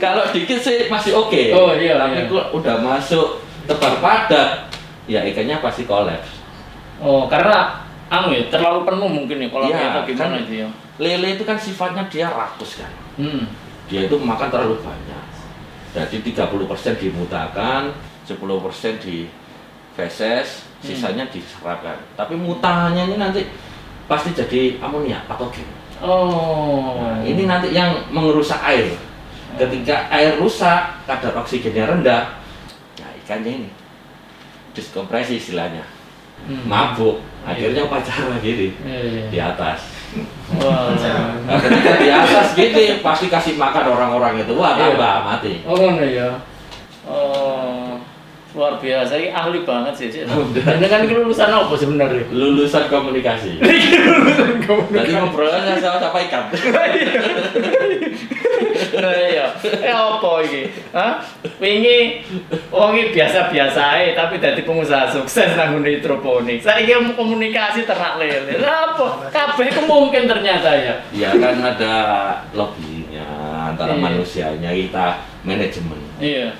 kalau 0.00 0.24
dikit 0.32 0.58
sih 0.58 0.88
masih 0.88 1.12
oke. 1.12 1.42
Oh, 1.52 1.76
iya, 1.76 2.00
Tapi 2.00 2.16
iya. 2.16 2.24
kalau 2.24 2.44
udah 2.56 2.76
masuk 2.80 3.26
tebar 3.64 4.00
padat, 4.00 4.72
ya 5.04 5.20
ikannya 5.22 5.60
pasti 5.60 5.84
kolaps. 5.84 6.40
Oh, 6.98 7.28
karena 7.28 7.84
anu 8.08 8.32
ya 8.32 8.48
terlalu 8.48 8.80
penuh 8.82 9.10
mungkin 9.10 9.36
ya 9.36 9.48
kalau 9.48 9.66
Iya, 9.66 9.78
atau 9.90 10.02
gimana 10.04 10.32
kan- 10.32 10.42
itu 10.42 10.52
ya. 10.64 10.68
Lele 10.96 11.28
itu 11.34 11.42
kan 11.42 11.56
sifatnya 11.56 12.04
dia 12.06 12.28
rakus 12.28 12.80
kan. 12.80 12.92
Hmm. 13.16 13.44
Dia 13.88 14.06
itu 14.06 14.16
makan 14.16 14.48
terlalu 14.48 14.80
banyak. 14.80 15.24
Jadi 15.92 16.16
30% 16.24 16.96
dimutakan, 16.96 17.92
10% 18.24 18.96
di 18.98 19.28
feses. 19.92 20.64
Sisanya 20.82 21.24
diserapkan. 21.30 21.94
Tapi 22.14 22.34
mutanya 22.34 23.06
ini 23.06 23.16
nanti 23.16 23.46
pasti 24.04 24.34
jadi 24.34 24.82
amonia 24.82 25.22
patogen. 25.24 25.64
Oh. 26.02 26.98
Nah, 26.98 27.22
ini 27.22 27.46
nanti 27.46 27.70
yang 27.70 28.10
mengerusak 28.10 28.58
air. 28.60 28.90
Ketika 29.54 30.10
air 30.10 30.34
rusak, 30.36 31.06
kadar 31.06 31.36
oksigennya 31.38 31.86
rendah, 31.86 32.34
nah 32.98 33.10
ikannya 33.22 33.62
ini 33.62 33.70
diskompresi 34.72 35.36
istilahnya, 35.36 35.84
Hmm. 36.42 36.66
mabuk, 36.66 37.22
akhirnya 37.46 37.86
upacara 37.86 38.34
gini 38.42 38.74
Iya, 38.82 38.98
iya. 39.06 39.24
di 39.30 39.38
atas. 39.38 39.80
Wah. 40.58 40.90
Nah, 41.46 41.54
ketika 41.60 41.92
di 42.02 42.08
atas 42.10 42.56
gini 42.56 42.98
pasti 42.98 43.30
kasih 43.30 43.54
makan 43.54 43.92
orang-orang 43.92 44.40
itu, 44.42 44.56
wah 44.58 44.74
Iya. 44.74 44.96
tambah 44.96 45.14
mati. 45.22 45.52
Oh 45.62 45.76
ngono 45.78 46.02
ya. 46.02 46.28
Oh. 47.06 47.91
Luar 48.52 48.76
biasa 48.76 49.16
ini 49.16 49.32
ahli 49.32 49.64
banget 49.64 49.94
sih 49.96 50.08
sih 50.12 50.20
ini 50.28 50.86
kan 50.86 51.00
ini 51.02 51.16
lulusan 51.16 51.48
apa 51.48 51.72
sebenarnya? 51.72 52.20
Lulusan 52.28 52.84
komunikasi. 52.92 53.56
Jadi 54.92 55.10
ngobrolnya 55.16 55.80
sama 55.80 55.96
siapa 55.96 56.18
ikan. 56.28 56.44
Nah 58.92 59.12
iya. 59.16 59.46
Eh 59.64 59.88
apa 59.88 60.30
ini 60.44 60.62
Hah? 60.92 61.24
wingi 61.56 62.20
wong 62.68 62.92
iki 62.92 63.16
biasa-biasa 63.16 63.80
ae 63.96 64.12
tapi 64.12 64.36
dadi 64.36 64.60
pengusaha 64.62 65.08
sukses 65.08 65.56
nang 65.56 65.80
ngene 65.80 65.98
hidroponik. 65.98 66.60
Saiki 66.60 66.92
mau 67.00 67.16
komunikasi 67.16 67.88
ternak 67.88 68.20
lele. 68.20 68.60
Apa? 68.60 69.32
Kabeh 69.32 69.72
kemungkin 69.72 70.28
ternyata 70.28 70.70
ya. 70.76 70.94
Ya 71.10 71.30
kan 71.40 71.56
ada 71.56 71.94
lobbynya 72.52 73.24
antara 73.72 73.96
Iya. 73.96 74.02
manusianya 74.02 74.70
kita 74.76 75.06
manajemen. 75.40 75.98
Iya 76.20 76.52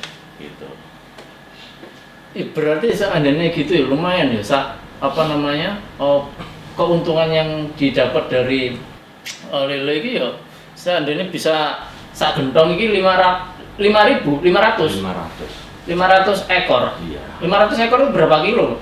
Eh, 2.33 2.49
berarti 2.49 2.89
seandainya 2.97 3.53
gitu 3.53 3.77
ya 3.77 3.85
lumayan 3.89 4.33
ya 4.33 4.41
sa. 4.41 4.81
Apa 5.03 5.29
namanya? 5.29 5.77
Oh, 6.01 6.31
keuntungan 6.79 7.29
yang 7.29 7.69
didapat 7.77 8.33
dari 8.33 8.77
eh, 9.53 9.65
lele 9.69 9.95
ini 10.01 10.11
ya 10.17 10.29
seandainya 10.73 11.29
bisa 11.29 11.85
sak 12.13 12.37
gentong 12.41 12.77
ini 12.77 13.01
lima 13.01 13.15
lima 13.77 14.01
ribu 14.09 14.41
lima 14.41 14.61
ratus. 14.73 15.01
500 15.01 15.63
lima 15.83 16.07
ratus 16.07 16.47
ekor. 16.47 16.95
Iya. 17.03 17.23
lima 17.43 17.57
ratus 17.67 17.79
ekor 17.83 18.07
itu 18.07 18.11
berapa 18.15 18.37
kilo? 18.47 18.79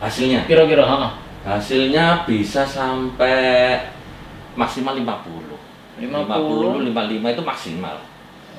Hasilnya? 0.00 0.48
Kira-kira 0.48 0.82
ha 0.88 1.14
hasilnya 1.42 2.22
bisa 2.24 2.62
sampai 2.62 3.78
maksimal 4.54 4.94
50 4.94 5.52
lima 6.02 6.24
50 6.24 6.48
puluh 6.48 6.80
55 6.86 7.34
itu 7.34 7.42
maksimal. 7.44 7.96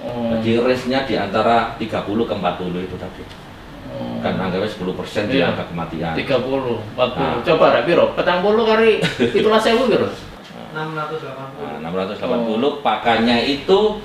Oh, 0.04 0.36
jadi 0.44 0.60
range-nya 0.60 1.00
di 1.08 1.16
antara 1.16 1.80
30 1.80 2.04
ke 2.04 2.34
40 2.36 2.88
itu 2.88 2.96
tadi. 3.00 3.24
oh, 3.24 3.43
kan 4.20 4.34
anggapnya 4.40 4.66
10 4.66 4.96
persen 4.96 5.24
di 5.28 5.38
Iya. 5.38 5.52
angka 5.52 5.68
kematian 5.68 6.16
tiga 6.16 6.40
puluh 6.40 6.80
empat 6.96 7.10
puluh 7.12 7.36
Nah. 7.36 7.44
coba 7.44 7.66
rek 7.74 7.84
piro 7.84 8.06
petang 8.16 8.40
puluh 8.40 8.64
kali 8.64 9.04
itulah 9.40 9.60
sewu 9.60 9.86
kira 9.88 10.08
680. 10.74 11.84
Nah, 11.84 11.92
680 11.94 12.82
pakannya 12.82 13.38
itu 13.46 14.02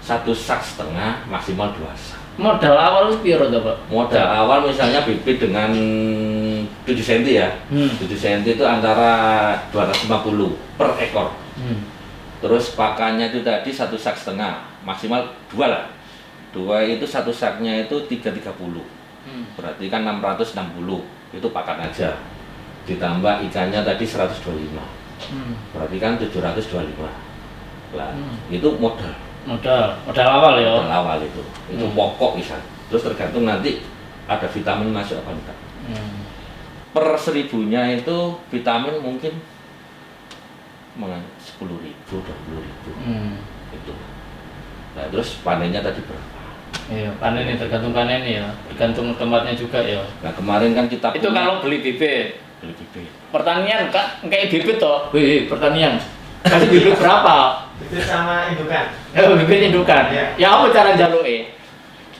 satu 0.00 0.32
sak 0.32 0.62
setengah 0.62 1.20
maksimal 1.26 1.74
dua 1.74 1.92
sak. 1.92 2.16
modal 2.36 2.72
awal 2.72 3.08
itu 3.08 3.20
piro 3.22 3.48
tuh 3.48 3.60
pak 3.60 3.76
Modal 3.88 4.24
awal 4.24 4.64
misalnya 4.64 5.02
bibit 5.02 5.40
dengan 5.40 5.72
7 6.84 6.92
cm 6.94 7.24
ya. 7.26 7.48
hmm. 7.68 8.00
7 8.00 8.12
cm 8.12 8.40
itu 8.46 8.64
antara 8.64 9.12
250 9.68 10.56
per 10.76 10.88
ekor. 11.00 11.28
Hmm. 11.56 11.80
Terus 12.38 12.72
pakannya 12.72 13.28
itu 13.28 13.40
tadi 13.40 13.72
satu 13.72 13.96
sak 13.96 14.14
setengah, 14.14 14.60
maksimal 14.84 15.20
dua 15.48 15.66
lah. 15.66 15.84
Dua 16.52 16.80
itu 16.80 17.04
satu 17.04 17.28
saknya 17.28 17.84
itu 17.84 17.96
330. 18.06 18.52
Hmm. 19.26 19.44
Berarti 19.58 19.90
kan 19.90 20.06
660 20.06 21.02
itu 21.34 21.46
pakan 21.50 21.82
aja. 21.82 22.14
Ditambah 22.86 23.42
ikannya 23.50 23.82
tadi 23.82 24.04
125. 24.06 24.86
Hmm. 25.34 25.58
Berarti 25.74 25.96
kan 25.98 26.14
725. 26.16 27.10
Lah, 27.98 28.14
Hmm. 28.14 28.38
itu 28.48 28.68
modal. 28.78 29.14
modal 29.46 29.94
modal 30.02 30.26
awal 30.26 30.54
ya 30.58 30.74
Modal 30.74 30.90
awal 30.90 31.18
itu. 31.22 31.42
Itu 31.70 31.84
Hmm. 31.86 31.94
pokok 31.94 32.38
bisa. 32.38 32.58
Terus 32.90 33.02
tergantung 33.06 33.46
nanti 33.46 33.82
ada 34.26 34.46
vitamin 34.46 34.90
masuk 34.90 35.18
apa 35.22 35.30
enggak. 35.30 35.58
Hmm. 35.86 36.18
Per 36.90 37.06
seribunya 37.14 37.94
itu 37.94 38.16
vitamin 38.50 38.98
mungkin 38.98 39.38
sepuluh 41.38 41.76
ribu, 41.84 42.18
dua 42.24 42.34
puluh 42.48 42.60
ribu 42.64 42.90
Hmm. 43.04 43.36
itu. 43.70 43.94
Nah 44.96 45.04
terus 45.12 45.38
panennya 45.44 45.84
tadi 45.84 46.00
berapa? 46.02 46.35
Iya, 46.86 47.10
panen 47.18 47.50
ini 47.50 47.58
tergantung 47.58 47.90
panen 47.90 48.22
ya, 48.22 48.46
tergantung 48.70 49.10
tempatnya 49.18 49.58
juga 49.58 49.82
ya. 49.82 50.06
Nah 50.22 50.30
kemarin 50.30 50.70
kan 50.70 50.86
kita 50.86 51.10
Itu 51.18 51.34
punya- 51.34 51.42
kalau 51.42 51.54
beli 51.58 51.82
bibit, 51.82 52.38
beli 52.62 52.74
bibit. 52.78 53.10
pertanian 53.34 53.90
kak, 53.90 54.22
kayak 54.30 54.54
bibit 54.54 54.78
toh, 54.78 55.10
wih 55.10 55.50
pertanian, 55.50 55.98
kasih 56.46 56.70
bibit 56.70 56.94
berapa? 56.94 57.66
Itu 57.82 57.98
sama 58.06 58.54
indukan. 58.54 58.94
Eh 59.18 59.22
bibit 59.34 59.60
indukan, 59.66 60.04
Iya. 60.14 60.26
ya 60.38 60.46
apa 60.54 60.70
cara 60.70 60.94
jaluk 60.94 61.26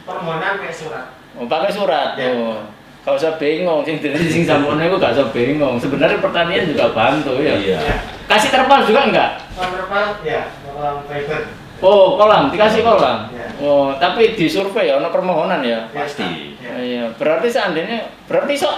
Permohonan 0.07 0.63
kayak 0.63 0.75
surat. 0.75 1.07
Oh, 1.35 1.47
pakai 1.51 1.71
surat. 1.71 2.15
Iya. 2.15 2.31
Oh. 2.35 2.59
Gak 3.07 3.23
usah 3.23 3.39
bingung, 3.39 3.87
sing 3.87 4.03
dari 4.03 4.19
sing 4.27 4.43
sampurna 4.43 4.83
itu 4.83 4.99
gak 4.99 5.15
usah 5.15 5.31
bingung. 5.31 5.79
Sebenarnya 5.79 6.19
pertanian 6.19 6.67
juga 6.67 6.91
bantu 6.91 7.39
ya. 7.39 7.55
Iya. 7.55 7.79
Ya. 7.79 7.97
Kasih 8.27 8.51
terpal 8.51 8.83
juga 8.83 9.07
enggak? 9.07 9.31
Nomor 9.55 9.87
ya, 10.27 10.51
kolam 10.67 11.07
fiber. 11.07 11.66
Oh, 11.85 12.17
kolam, 12.17 12.49
dikasih 12.49 12.81
kolam. 12.81 13.29
Iya. 13.29 13.47
Oh, 13.61 13.93
tapi 13.97 14.33
di 14.33 14.49
survei 14.49 14.89
ya, 14.89 14.97
ono 14.97 15.13
permohonan 15.13 15.61
ya. 15.61 15.85
Ya, 15.93 16.05
Pasti. 16.05 16.57
Ya. 16.57 16.73
Iya, 16.77 17.05
berarti 17.21 17.49
seandainya, 17.53 18.09
berarti 18.25 18.57
sok, 18.57 18.77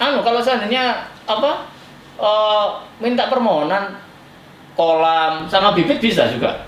anu 0.00 0.24
kalau 0.24 0.40
seandainya 0.40 1.04
apa, 1.24 1.68
eh, 2.16 2.66
minta 2.98 3.28
permohonan 3.28 3.96
kolam 4.72 5.44
sama 5.46 5.76
bibit 5.76 6.00
bisa 6.00 6.32
juga, 6.32 6.64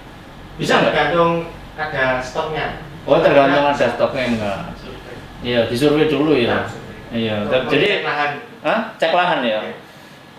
bisa 0.61 0.77
nggak? 0.77 0.93
Tergantung 0.93 1.33
ada 1.73 2.21
stoknya. 2.21 2.67
Oh 3.09 3.19
tergantung 3.19 3.65
ada 3.65 3.87
stoknya 3.89 4.25
enggak? 4.29 4.59
Survei. 4.77 5.15
Iya, 5.41 5.61
disurvei 5.67 6.07
dulu 6.07 6.37
Nah, 6.37 6.45
ya. 6.45 6.57
survei. 6.69 6.95
Iya, 7.13 7.35
Untuk 7.49 7.61
jadi, 7.73 7.87
mengecek 7.89 8.05
lahan 8.05 8.31
Hah? 8.63 8.81
cek 9.01 9.13
lahan 9.13 9.41
ya. 9.41 9.61
Iya. 9.61 9.73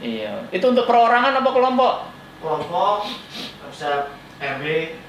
Iya, 0.03 0.33
itu 0.51 0.65
untuk 0.67 0.85
perorangan 0.85 1.33
apa 1.33 1.49
kelompok? 1.49 1.93
kelompok 2.43 3.07
bisa 3.71 4.11
RW 4.43 4.65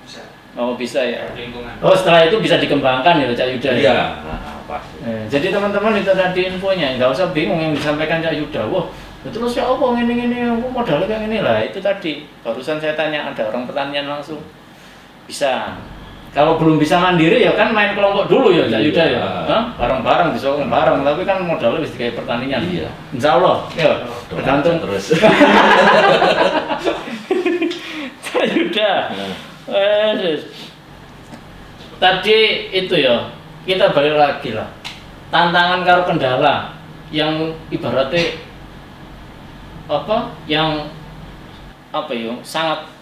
bisa 0.06 0.22
Oh 0.54 0.78
bisa 0.78 1.02
ya. 1.02 1.26
lingkungan. 1.34 1.74
Oh 1.82 1.90
setelah 1.90 2.30
itu 2.30 2.38
bisa 2.38 2.54
dikembangkan 2.56 3.18
ya 3.18 3.26
Cak 3.34 3.48
Yuda. 3.58 3.70
ya? 3.74 3.78
Iya. 3.82 3.98
Nah, 4.22 4.62
pasti. 4.70 5.02
Eh, 5.02 5.26
jadi 5.26 5.50
teman-teman 5.50 5.98
itu 5.98 6.14
tadi 6.14 6.40
infonya, 6.46 6.94
nggak 6.94 7.10
usah 7.10 7.34
bingung 7.34 7.58
yang 7.58 7.74
disampaikan 7.74 8.22
Cak 8.22 8.38
Yuda. 8.38 8.62
Wah, 8.70 8.86
terus 9.26 9.58
ya 9.58 9.66
apa 9.66 9.82
ini 9.98 10.14
ini 10.30 10.46
aku 10.46 10.70
modalnya 10.70 11.10
kayak 11.10 11.26
gini 11.26 11.38
lah. 11.42 11.58
Itu 11.58 11.82
tadi 11.82 12.30
barusan 12.46 12.78
saya 12.78 12.94
tanya 12.94 13.34
ada 13.34 13.50
orang 13.50 13.66
pertanian 13.66 14.06
langsung 14.06 14.38
bisa. 15.26 15.74
Kalau 16.30 16.58
belum 16.58 16.78
bisa 16.78 16.98
mandiri 16.98 17.46
ya 17.46 17.54
kan 17.54 17.70
main 17.70 17.94
kelompok 17.94 18.26
dulu 18.26 18.54
ya 18.54 18.70
Cak 18.70 18.78
Iya. 18.78 18.86
Yuda 18.90 19.04
ya. 19.10 19.22
Hah? 19.50 19.62
Bareng-bareng 19.74 20.34
disokong 20.34 20.70
bareng, 20.70 21.02
tapi 21.02 21.22
kan 21.22 21.42
modalnya 21.42 21.82
bisa 21.82 21.98
kayak 21.98 22.14
pertanian. 22.14 22.62
Iya. 22.62 22.86
Insya 23.10 23.42
Allah, 23.42 23.66
ya 23.74 23.90
tergantung 24.30 24.78
terus. 24.78 25.14
Nah, 28.82 29.54
Eh, 29.64 30.36
tadi 31.96 32.68
itu 32.68 32.94
ya 33.00 33.32
kita 33.64 33.96
balik 33.96 34.12
lagi 34.20 34.52
lah. 34.52 34.68
Tantangan 35.32 35.80
karo 35.88 36.04
kendala 36.04 36.76
yang 37.08 37.56
ibaratnya 37.72 38.36
apa? 39.88 40.36
Yang 40.44 40.92
apa 41.96 42.12
ya? 42.12 42.36
Sangat 42.44 42.92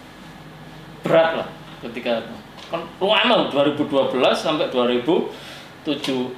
berat 1.02 1.42
lah 1.42 1.48
ketika 1.82 2.22
kan 2.70 2.86
lama 3.02 3.50
2012 3.50 4.14
sampai 4.38 4.70
2007 4.70 5.26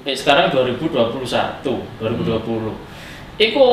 eh 0.09 0.17
sekarang 0.17 0.49
2021 0.51 1.21
2020 1.61 3.45
itu 3.45 3.67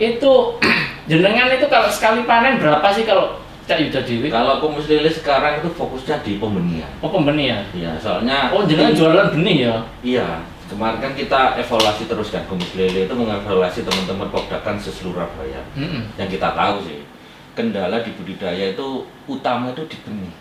itu 0.00 0.32
jenengan 1.12 1.52
itu 1.52 1.68
kalau 1.68 1.92
sekali 1.92 2.24
panen 2.24 2.56
berapa 2.58 2.82
sih 2.96 3.04
kalau 3.04 3.41
Cak 3.62 3.78
Yuda 3.78 4.00
Dewi? 4.02 4.26
Kalau 4.26 4.58
kumus 4.58 4.90
lele 4.90 5.06
sekarang 5.06 5.62
itu 5.62 5.70
fokusnya 5.70 6.18
di 6.26 6.42
pembenihan. 6.42 6.90
Oh 6.98 7.10
pembenihan. 7.10 7.62
Iya, 7.70 7.94
soalnya 8.02 8.50
Oh 8.50 8.66
jenengan 8.66 8.90
jualan 8.90 9.28
benih 9.30 9.70
ya? 9.70 9.76
Iya, 10.02 10.28
kemarin 10.72 10.98
kan 10.98 11.12
kita 11.12 11.60
evaluasi 11.60 12.08
terus 12.08 12.32
kan 12.32 12.42
Kumus 12.48 12.72
Lele 12.72 13.04
itu 13.04 13.14
mengevaluasi 13.14 13.84
teman-teman 13.84 14.32
Pokdakan 14.32 14.80
seseluruh 14.80 15.28
Surabaya. 15.28 15.60
Mm-mm. 15.76 16.08
Yang 16.16 16.40
kita 16.40 16.48
tahu 16.56 16.76
sih, 16.88 17.04
kendala 17.52 18.00
di 18.00 18.10
budidaya 18.16 18.72
itu 18.72 19.04
utama 19.28 19.76
itu 19.76 19.84
di 19.84 19.98
benih, 20.00 20.34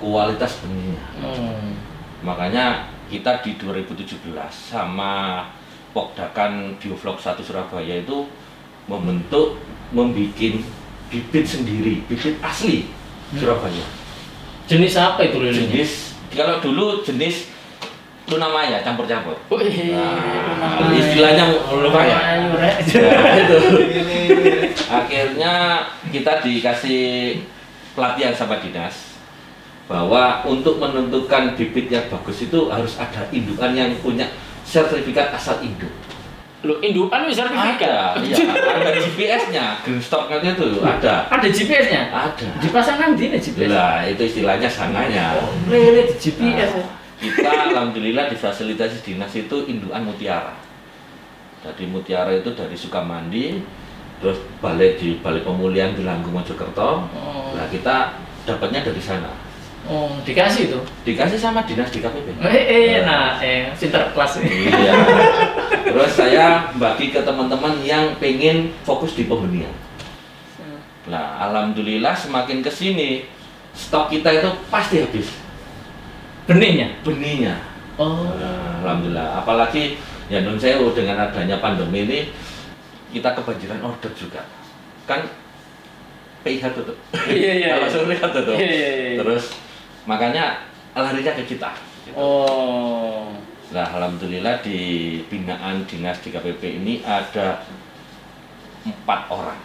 kualitas 0.00 0.56
benihnya. 0.64 1.04
Hmm. 1.20 1.76
Makanya 2.24 2.88
kita 3.12 3.44
di 3.44 3.60
2017 3.60 4.16
sama 4.48 5.44
Pokdakan 5.92 6.80
Biovlog 6.80 7.20
1 7.20 7.36
Surabaya 7.44 8.00
itu 8.00 8.24
membentuk, 8.88 9.60
membuat 9.92 10.32
bibit 11.12 11.44
sendiri, 11.44 12.00
bibit 12.08 12.40
asli 12.40 12.88
Hmm. 13.32 13.40
Surabaya. 13.40 13.86
Jenis 14.68 14.92
apa 15.00 15.24
itu 15.24 15.40
lilin? 15.40 15.64
Jenis, 15.72 16.12
kalau 16.36 16.60
dulu 16.60 17.00
jenis 17.00 17.48
tuna 18.28 18.52
maya 18.52 18.84
campur-campur. 18.84 19.36
Nah, 19.48 20.92
istilahnya. 20.92 21.44
Nah, 21.92 22.76
itu. 22.76 23.58
Ini 23.88 24.20
Akhirnya 24.92 25.52
kita 26.12 26.44
dikasih 26.44 27.00
pelatihan 27.96 28.36
sama 28.36 28.60
dinas 28.60 29.16
bahwa 29.88 30.44
untuk 30.44 30.76
menentukan 30.76 31.56
bibit 31.56 31.88
yang 31.88 32.04
bagus 32.12 32.44
itu 32.44 32.68
harus 32.68 32.96
ada 33.00 33.28
indukan 33.32 33.72
yang 33.72 33.92
punya 34.04 34.28
sertifikat 34.64 35.32
asal 35.32 35.56
induk. 35.64 35.90
Lu 36.62 36.78
indukan 36.78 37.26
bisa 37.26 37.42
sertifikat. 37.42 38.14
Ada, 38.14 38.22
iya, 38.22 38.54
ada 38.54 38.90
GPS-nya, 38.94 39.66
green 39.82 39.98
stock-nya 39.98 40.54
itu 40.54 40.78
ada. 40.78 41.26
Ada 41.26 41.48
GPS-nya? 41.50 42.02
Ada. 42.14 42.46
Dipasangkan 42.62 43.18
di 43.18 43.34
GPS. 43.34 43.66
Lah, 43.66 44.06
itu 44.06 44.22
istilahnya 44.22 44.70
sanganya. 44.70 45.34
Oh, 45.42 45.50
lele 45.66 46.06
di 46.06 46.14
GPS. 46.14 46.70
ya. 46.78 46.86
kita 47.22 47.50
alhamdulillah 47.70 48.30
difasilitasi 48.30 49.02
dinas 49.02 49.30
itu 49.34 49.56
indukan 49.66 50.02
mutiara. 50.06 50.54
Jadi 51.62 51.86
mutiara 51.86 52.34
itu 52.34 52.50
dari 52.54 52.74
Sukamandi, 52.74 53.62
terus 54.18 54.38
balik 54.58 54.98
di 54.98 55.18
Balai 55.22 55.42
Pemulihan 55.42 55.94
di 55.94 56.02
Langgung 56.02 56.34
Mojokerto. 56.34 57.06
Oh. 57.10 57.54
Nah 57.54 57.66
kita 57.70 58.18
dapatnya 58.42 58.82
dari 58.86 59.02
sana. 59.02 59.30
Oh, 59.82 60.14
dikasih 60.22 60.70
tuh. 60.70 60.82
Dikasih 61.02 61.34
sama 61.34 61.66
dinas 61.66 61.90
DKPP. 61.90 62.38
Eh, 62.38 62.64
eh 62.70 63.02
nah, 63.02 63.34
eh, 63.42 63.66
sinter 63.74 64.14
kelas 64.14 64.38
Iya. 64.38 64.94
Terus 65.90 66.12
saya 66.14 66.70
bagi 66.78 67.10
ke 67.10 67.18
teman-teman 67.26 67.82
yang 67.82 68.14
pengen 68.22 68.70
fokus 68.86 69.18
di 69.18 69.26
pembenihan. 69.26 69.74
Nah, 71.10 71.50
alhamdulillah 71.50 72.14
semakin 72.14 72.62
ke 72.62 72.70
sini 72.70 73.26
stok 73.74 74.14
kita 74.14 74.30
itu 74.38 74.50
pasti 74.70 75.02
habis 75.02 75.34
Benihnya. 76.46 77.02
benihnya. 77.02 77.58
Oh. 77.98 78.30
Nah, 78.38 78.86
alhamdulillah. 78.86 79.42
Apalagi 79.42 79.98
ya 80.30 80.46
non 80.46 80.62
sewu 80.62 80.94
dengan 80.94 81.26
adanya 81.26 81.58
pandemi 81.58 82.06
ini 82.06 82.18
kita 83.10 83.34
kebanjiran 83.34 83.82
order 83.82 84.14
juga. 84.14 84.46
Kan 85.10 85.26
PIH 86.46 86.70
tutup. 86.70 86.96
Iya, 87.26 87.52
iya, 87.58 87.68
Kalau 87.78 87.88
iya. 87.90 87.94
sore 87.94 88.14
kan 88.18 88.30
tutup. 88.30 88.54
Iya, 88.58 88.70
iya, 88.70 88.90
iya. 88.94 89.18
Terus 89.22 89.44
makanya 90.04 90.66
larinya 90.92 91.32
ke 91.38 91.44
kita. 91.46 91.70
gitu. 92.04 92.18
Oh. 92.18 93.30
Nah, 93.72 93.88
alhamdulillah 93.88 94.60
di 94.60 94.78
binaan 95.32 95.88
dinas 95.88 96.20
DKPP 96.20 96.82
ini 96.82 97.00
ada 97.00 97.64
empat 98.84 99.20
orang 99.32 99.60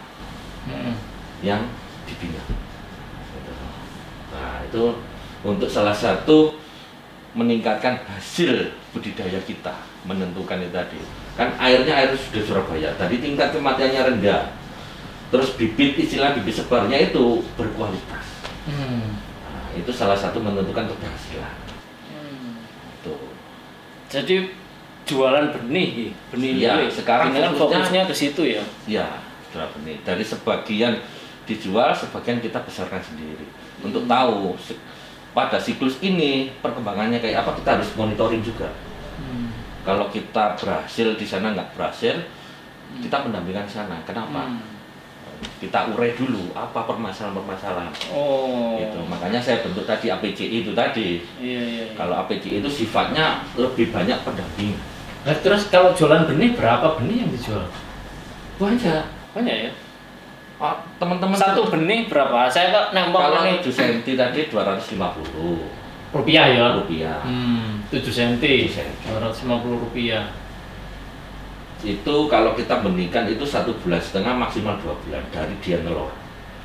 Hmm. 0.64 0.96
yang 1.44 1.64
dibina. 2.08 2.40
Gitu. 2.40 3.52
Nah, 4.32 4.64
itu 4.64 4.84
untuk 5.44 5.68
salah 5.68 5.92
satu 5.92 6.56
meningkatkan 7.36 8.00
hasil 8.08 8.72
budidaya 8.96 9.40
kita, 9.44 9.76
menentukan 10.08 10.60
itu 10.64 10.72
tadi. 10.72 11.00
Kan 11.36 11.52
airnya 11.60 11.94
air 11.94 12.10
sudah 12.16 12.42
Surabaya, 12.44 12.90
tadi 12.96 13.20
tingkat 13.20 13.52
kematiannya 13.52 14.00
rendah. 14.14 14.56
Terus 15.28 15.52
bibit 15.60 16.00
istilah 16.00 16.32
bibit 16.32 16.56
sebarnya 16.56 17.12
itu 17.12 17.44
berkualitas. 17.60 18.24
Hmm. 18.64 19.20
Itu 19.78 19.90
salah 19.94 20.18
satu 20.18 20.42
menentukan 20.42 20.90
keberhasilan. 20.90 21.54
Hmm. 22.10 22.58
Tuh. 23.06 23.30
Jadi 24.10 24.50
jualan 25.08 25.48
benih, 25.54 26.12
benih 26.34 26.52
Iya, 26.60 26.72
lele. 26.84 26.92
sekarang 26.92 27.32
Ini 27.32 27.38
kan 27.40 27.52
fokusnya- 27.56 28.06
ke 28.08 28.14
situ 28.14 28.42
ya. 28.44 28.62
Ya, 28.84 29.08
sudah 29.48 29.68
benih. 29.72 29.96
Dari 30.04 30.20
sebagian 30.20 31.00
dijual, 31.48 31.96
sebagian 31.96 32.42
kita 32.44 32.60
besarkan 32.60 33.00
sendiri. 33.00 33.48
Untuk 33.80 34.04
tahu 34.04 34.52
pada 35.32 35.56
siklus 35.56 35.96
ini 36.04 36.50
perkembangannya 36.60 37.22
kayak 37.22 37.46
apa 37.46 37.56
kita 37.56 37.78
harus 37.78 37.88
monitoring 37.96 38.42
juga. 38.44 38.68
Hmm. 39.16 39.48
Kalau 39.86 40.12
kita 40.12 40.58
berhasil 40.58 41.16
di 41.16 41.24
sana 41.24 41.56
nggak 41.56 41.72
berhasil, 41.72 42.18
kita 43.00 43.16
pendampingan 43.24 43.64
sana. 43.64 43.96
Kenapa? 44.04 44.50
Hmm. 44.52 44.77
Kita 45.58 45.90
urai 45.90 46.14
dulu 46.14 46.54
apa 46.54 46.86
permasalahan-permasalahan. 46.86 47.90
Oh. 48.14 48.78
Gitu. 48.78 49.00
Makanya 49.10 49.42
saya 49.42 49.62
bentuk 49.62 49.82
tadi 49.86 50.10
APCI 50.10 50.66
itu 50.66 50.72
tadi. 50.74 51.22
Iya, 51.38 51.62
iya. 51.62 51.84
iya. 51.90 51.94
Kalau 51.98 52.14
APCI 52.26 52.62
itu 52.62 52.70
sifatnya 52.70 53.42
lebih 53.58 53.90
banyak 53.90 54.18
pendamping. 54.22 54.78
Nah, 55.26 55.34
terus 55.42 55.66
kalau 55.68 55.92
jualan 55.92 56.30
benih 56.30 56.54
berapa 56.54 56.96
benih 56.98 57.26
yang 57.26 57.30
dijual? 57.34 57.66
Banyak. 58.62 59.04
Banyak 59.34 59.56
ya. 59.68 59.72
Oh, 60.58 60.74
teman-teman 60.98 61.38
Satu 61.38 61.70
benih 61.70 62.10
berapa? 62.10 62.50
Saya 62.50 62.74
kok 62.74 62.86
nembak 62.90 63.30
kalau 63.30 63.46
benih 63.46 63.62
7 63.62 64.02
cm 64.02 64.18
tadi 64.18 64.40
250 64.50 65.78
rupiah 66.10 66.46
ya. 66.50 66.66
rupiah. 66.74 67.22
Hmm, 67.22 67.84
7 67.94 68.02
cm. 68.10 68.42
7 68.42 68.66
senti. 68.66 69.06
250 69.06 69.84
rupiah. 69.86 70.26
Itu 71.78 72.26
kalau 72.26 72.58
kita 72.58 72.82
benihkan 72.82 73.30
itu 73.30 73.46
satu 73.46 73.70
bulan 73.82 74.02
setengah 74.02 74.34
maksimal 74.34 74.74
dua 74.82 74.94
bulan 75.06 75.22
dari 75.30 75.54
dia 75.62 75.78
nelor. 75.86 76.10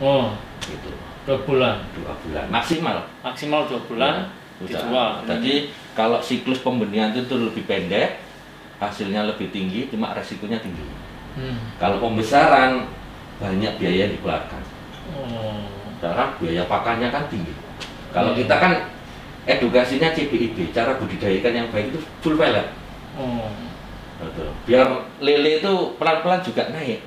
Oh, 0.02 0.34
Gitu. 0.64 0.90
dua 1.24 1.38
bulan. 1.46 1.76
Dua 1.94 2.14
bulan 2.26 2.46
maksimal. 2.50 2.98
Maksimal 3.22 3.70
dua 3.70 3.82
bulan 3.86 4.16
Ya, 4.64 4.80
dijual. 4.80 5.10
Jadi 5.28 5.74
kalau 5.94 6.22
siklus 6.24 6.62
pembenihan 6.62 7.12
itu 7.12 7.36
lebih 7.36 7.66
pendek, 7.68 8.22
hasilnya 8.80 9.28
lebih 9.28 9.50
tinggi, 9.50 9.90
cuma 9.92 10.14
resikonya 10.16 10.62
tinggi. 10.62 10.86
Hmm. 11.36 11.58
Kalau 11.82 11.98
pembesaran 12.00 12.86
banyak 13.42 13.76
biaya 13.82 14.08
yang 14.08 14.12
dikeluarkan. 14.16 14.62
Oh. 15.20 15.68
Karena 16.00 16.32
biaya 16.38 16.64
pakannya 16.70 17.10
kan 17.12 17.26
tinggi. 17.28 17.52
Kalau 18.14 18.32
Hmm. 18.34 18.40
kita 18.46 18.56
kan 18.62 18.74
edukasinya 19.44 20.14
CPIB, 20.16 20.72
cara 20.72 20.96
budidayakan 20.96 21.54
yang 21.54 21.68
baik 21.74 21.92
itu 21.92 22.00
full 22.24 22.38
pellet. 22.38 22.70
Oh. 23.20 23.50
Betul. 24.22 24.50
Biar 24.70 24.88
lele 25.20 25.62
itu 25.62 25.74
pelan-pelan 25.98 26.42
juga 26.46 26.70
naik. 26.70 27.02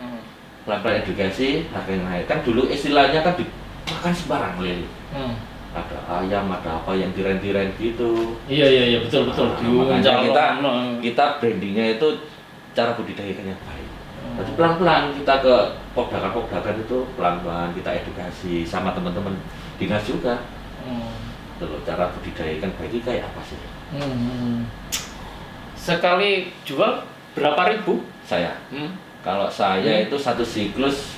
Hmm. 0.00 0.20
Pelan-pelan 0.68 1.04
edukasi, 1.04 1.68
harganya 1.72 2.04
naik. 2.10 2.24
Kan 2.28 2.44
dulu 2.44 2.68
istilahnya 2.68 3.24
kan 3.24 3.34
dimakan 3.36 4.12
sembarang 4.14 4.56
lele. 4.60 4.86
Hmm. 5.14 5.34
Ada 5.74 5.98
ayam, 6.22 6.46
ada 6.54 6.78
apa 6.78 6.94
yang 6.94 7.10
tiren-tiren 7.10 7.74
gitu. 7.82 8.38
Iya 8.46 8.66
iya 8.70 8.84
iya 8.94 8.98
betul 9.02 9.26
betul. 9.26 9.50
Nah, 9.50 9.58
makanya 9.58 10.22
kita 10.22 10.44
Hmm. 10.62 11.02
kita 11.02 11.24
brandingnya 11.42 11.98
itu 11.98 12.08
cara 12.74 12.94
budidayakan 12.94 13.50
yang 13.50 13.62
baik. 13.66 13.90
Hmm. 14.22 14.34
Jadi 14.38 14.50
pelan-pelan 14.54 15.02
kita 15.18 15.34
ke 15.42 15.56
podakan-podakan 15.98 16.76
itu 16.78 16.98
pelan-pelan 17.18 17.74
kita 17.74 17.90
edukasi 17.90 18.62
sama 18.62 18.94
teman-teman 18.94 19.34
dinas 19.82 20.06
juga. 20.06 20.46
Hmm. 20.86 21.10
Tuh, 21.58 21.82
cara 21.82 22.10
budidayakan 22.14 22.70
baik 22.78 23.02
kayak 23.02 23.26
apa 23.30 23.40
sih? 23.42 23.58
Hmm. 23.94 24.66
Sekali 25.84 26.48
jual 26.64 27.04
berapa 27.32 27.68
ribu? 27.68 28.00
Saya, 28.24 28.56
Hmm. 28.72 28.96
kalau 29.20 29.44
saya 29.46 29.84
Hmm. 30.00 30.04
itu 30.08 30.16
satu 30.16 30.40
siklus 30.40 31.12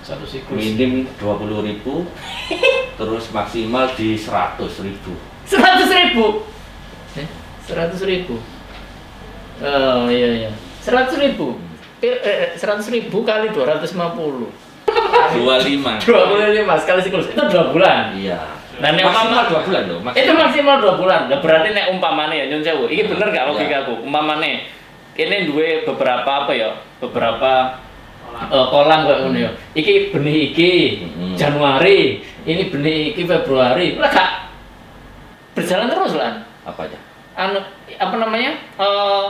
Satu 0.00 0.22
siklus. 0.22 0.54
minim 0.54 1.10
20.000 1.16 1.58
ribu 1.60 2.06
terus 2.98 3.30
maksimal 3.30 3.90
di 3.92 4.14
100.000 4.14 4.78
ribu 4.80 5.12
Seratus 5.42 5.90
ribu. 5.90 6.46
Eh, 7.12 7.26
Seratus 7.60 8.00
ribu. 8.02 8.38
Oh 9.60 10.06
iya 10.06 10.46
iya. 10.46 10.50
Seratus 10.78 11.18
ribu. 11.18 11.58
Eh, 11.98 12.14
eh, 12.14 12.50
Seratus 12.54 12.86
ribu 12.88 13.22
kali 13.22 13.50
dua 13.50 13.66
ratus 13.68 13.90
lima 13.92 14.10
puluh. 14.10 14.46
25 14.86 15.98
Dua 16.00 16.22
puluh 16.26 16.46
lima 16.48 16.74
sekali 16.76 17.00
siklus 17.00 17.26
itu 17.26 17.42
dua 17.42 17.70
bulan. 17.70 18.14
iya 18.14 18.38
Nah, 18.80 18.88
nek 18.96 19.04
maksimal 19.04 19.44
2 19.52 19.66
bulan 19.68 19.82
loh 19.84 19.98
Itu 20.16 20.32
maksimal 20.32 20.76
dua 20.80 20.94
bulan. 20.96 21.20
Nah, 21.28 21.38
berarti 21.44 21.68
nek 21.76 21.92
umpamane 21.92 22.34
ya 22.40 22.44
nyun 22.48 22.62
sewu. 22.64 22.88
Iki 22.88 23.04
bener 23.10 23.28
gak 23.28 23.44
Iya. 23.44 23.50
logikaku? 23.52 23.92
Umpamane 24.06 24.64
ini 25.12 25.36
duwe 25.44 25.84
beberapa 25.84 26.30
apa 26.46 26.52
ya? 26.56 26.72
Beberapa 26.96 27.76
eh, 28.48 28.66
kolam 28.72 29.00
kayak 29.04 29.18
ngono 29.28 29.38
ya. 29.38 29.50
Iki 29.76 29.94
benih 30.16 30.36
iki 30.50 30.72
Mm-mm. 31.04 31.36
Januari, 31.36 32.24
ini 32.48 32.62
benih 32.72 33.12
iki 33.12 33.28
Februari. 33.28 34.00
Lah 34.00 34.08
gak 34.08 34.30
berjalan 35.52 35.92
terus 35.92 36.16
lah. 36.16 36.32
apa 36.62 36.86
aja 36.86 36.94
Anu 37.34 37.58
apa 37.98 38.14
namanya? 38.16 38.54
Eh 38.78 39.26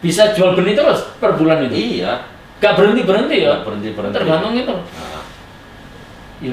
bisa 0.00 0.32
jual 0.32 0.56
benih 0.56 0.72
terus 0.74 1.04
per 1.20 1.36
bulan 1.36 1.68
itu. 1.68 2.00
iya 2.00 2.24
Gak 2.60 2.76
berhenti 2.76 3.04
berhenti 3.04 3.36
ya. 3.40 3.56
Nggak 3.56 3.64
berhenti-berhenti. 3.64 4.16
Tergantung 4.16 4.52
itu. 4.52 4.74
nah, 4.76 5.20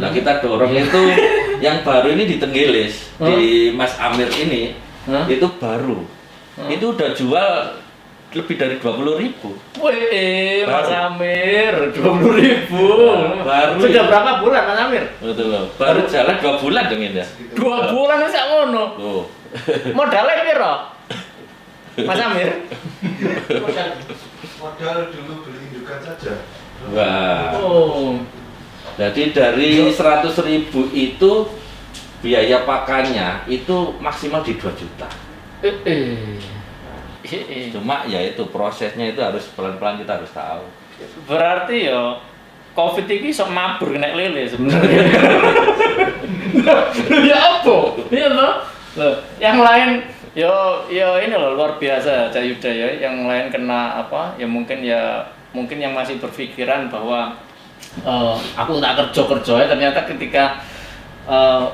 nah, 0.04 0.12
kita 0.12 0.32
dorong 0.40 0.72
itu 0.72 1.02
yang 1.60 1.82
baru 1.82 2.08
ini 2.12 2.24
di 2.26 2.36
Tenggilis 2.38 3.10
di 3.17 3.39
Mas 3.72 3.93
Amir 3.98 4.30
ini 4.32 4.74
Hah? 5.06 5.26
itu 5.26 5.48
baru 5.58 6.04
Hah? 6.56 6.67
itu 6.67 6.86
udah 6.88 7.10
jual 7.12 7.50
lebih 8.28 8.60
dari 8.60 8.76
20.000 8.78 9.24
ribu 9.24 9.50
Wih, 9.80 10.67
Mas. 10.67 10.91
Amir, 10.91 11.74
dua 11.96 12.12
puluh 12.12 12.36
ribu. 12.36 12.86
Baru 13.39 13.80
Sudah 13.80 14.04
berapa 14.04 14.32
bulan 14.43 14.63
Mas 14.67 14.80
Amir? 14.84 15.04
betul 15.17 15.48
baru 15.74 16.02
jalan 16.06 16.36
dua 16.38 16.54
bulan 16.60 16.84
dong 16.86 17.02
ini 17.02 17.17
ya 17.17 17.26
Dua 17.56 17.88
bulan 17.88 18.28
sak 18.28 18.46
ngono. 18.52 18.84
tuh 19.00 19.24
Modalnya 19.96 20.43
piro? 20.43 20.74
Mas 22.04 22.20
Amir? 22.20 22.50
modal 23.50 23.88
modal 24.60 24.98
dulu 25.10 25.34
beli 25.48 25.60
indukan 25.72 26.00
saja 26.04 26.34
wah 26.91 27.56
Oh. 27.58 28.20
Jadi 28.98 29.30
dari 29.30 29.94
100 29.94 30.26
ribu 30.42 30.90
itu 30.90 31.46
biaya 32.26 32.66
pakannya 32.66 33.46
itu 33.46 33.94
maksimal 34.02 34.42
di 34.42 34.58
2 34.58 34.74
juta. 34.74 35.06
Eh, 35.62 35.76
eh. 35.86 36.38
Eh, 37.22 37.44
eh. 37.46 37.66
Cuma 37.70 38.10
ya 38.10 38.18
itu 38.26 38.42
prosesnya 38.50 39.14
itu 39.14 39.22
harus 39.22 39.46
pelan-pelan 39.54 40.02
kita 40.02 40.18
harus 40.18 40.34
tahu. 40.34 40.66
Berarti 41.30 41.94
ya 41.94 42.18
Covid 42.74 43.06
ini 43.10 43.30
sok 43.34 43.54
mabur 43.54 43.94
kena 43.94 44.14
lele 44.14 44.50
sebenarnya. 44.50 45.02
ya 47.30 47.38
apa? 47.62 47.78
Iya 48.10 48.28
loh. 48.34 48.54
Loh, 48.98 49.16
yang 49.38 49.62
lain 49.62 50.02
yo 50.34 50.86
yo 50.90 51.22
ini 51.22 51.34
loh 51.38 51.54
luar 51.54 51.78
biasa 51.78 52.34
Cak 52.34 52.46
Yuda 52.46 52.70
ya. 52.70 52.90
Yang 53.10 53.16
lain 53.30 53.46
kena 53.54 54.02
apa? 54.02 54.34
Ya 54.42 54.46
mungkin 54.50 54.82
ya 54.82 55.26
mungkin 55.54 55.82
yang 55.82 55.94
masih 55.94 56.22
berpikiran 56.22 56.90
bahwa 56.90 57.34
eh, 58.00 58.36
aku 58.54 58.78
tak 58.78 58.94
kerja 58.98 59.22
kerja 59.26 59.54
ya 59.58 59.66
ternyata 59.68 60.00
ketika 60.06 60.60
eh, 61.26 61.66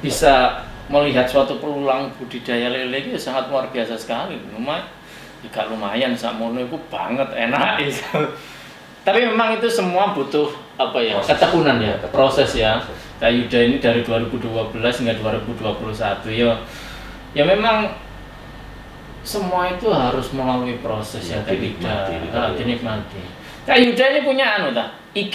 bisa 0.00 0.62
melihat 0.86 1.26
suatu 1.26 1.58
peluang 1.58 2.06
budidaya 2.14 2.70
lele 2.70 2.94
itu 3.02 3.18
sangat 3.18 3.50
luar 3.50 3.66
biasa 3.68 3.98
sekali. 3.98 4.38
Lumayan, 4.54 4.86
jika 5.42 5.66
lumayan 5.66 6.14
sakmono 6.14 6.62
itu 6.62 6.78
banget 6.86 7.26
enak 7.34 7.82
itu. 7.82 8.06
Tapi 9.06 9.22
memang 9.22 9.54
itu 9.54 9.66
semua 9.66 10.10
butuh 10.10 10.50
apa 10.76 10.98
ya 10.98 11.14
Proses. 11.18 11.30
ketekunan 11.34 11.78
ya, 11.78 11.94
Ya, 11.94 12.08
proses 12.10 12.50
ya. 12.54 12.72
Kak 13.16 13.30
Yuda 13.30 13.58
ini 13.64 13.76
dari 13.78 14.02
2012 14.02 14.74
hingga 14.76 15.14
2021 15.16 15.94
ya. 16.30 16.52
Ya 17.32 17.42
memang 17.42 17.90
semua 19.22 19.70
itu 19.70 19.90
harus 19.90 20.30
melalui 20.30 20.78
proses 20.78 21.22
ya, 21.24 21.38
Ya, 21.38 21.42
Kak 21.42 21.54
Yuda. 21.54 21.58
dinikmati, 21.58 22.12
gitu 22.20 22.36
Ah, 22.36 22.46
ya. 22.46 22.54
dinikmati. 22.54 23.20
Kak 23.66 23.78
Yuda 23.80 24.04
ini 24.06 24.20
punya 24.22 24.46
anu 24.54 24.68
tak? 24.70 24.88
IG. 25.14 25.34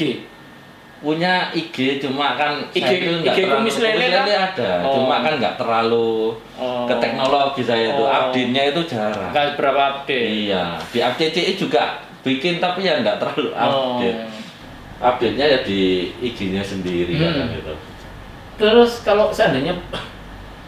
Punya 1.01 1.49
IG 1.49 1.97
cuma 1.97 2.37
kan 2.37 2.61
IG 2.69 2.77
saya 2.79 2.93
itu 2.95 3.11
IG 3.19 3.37
terlalu 3.41 3.57
kumis 3.57 3.77
lele 3.81 4.05
kan? 4.07 4.25
ada 4.47 4.69
Oh. 4.85 4.93
cuma 5.01 5.15
kan 5.19 5.33
nggak 5.35 5.55
terlalu 5.57 6.37
Oh. 6.55 6.85
ke 6.85 6.93
teknologi 6.97 7.61
saya 7.65 7.89
itu 7.89 7.99
Oh. 7.99 8.07
update-nya 8.07 8.63
itu 8.69 8.81
jarang 8.85 9.33
Nggak 9.33 9.57
berapa 9.57 9.81
update. 9.97 10.29
iya 10.45 10.77
di 10.87 10.99
update 11.01 11.57
juga 11.57 11.83
bikin 12.21 12.61
tapi 12.61 12.85
ya 12.85 13.01
nggak 13.01 13.17
terlalu 13.17 13.49
Oh. 13.51 13.97
update 13.97 14.19
update-nya 15.01 15.45
ya 15.47 15.59
di 15.61 15.81
IG-nya 16.21 16.61
sendiri 16.61 17.13
Hmm. 17.13 17.25
kan 17.33 17.49
gitu 17.51 17.73
Terus 18.55 19.01
kalau 19.01 19.33
seandainya 19.33 19.73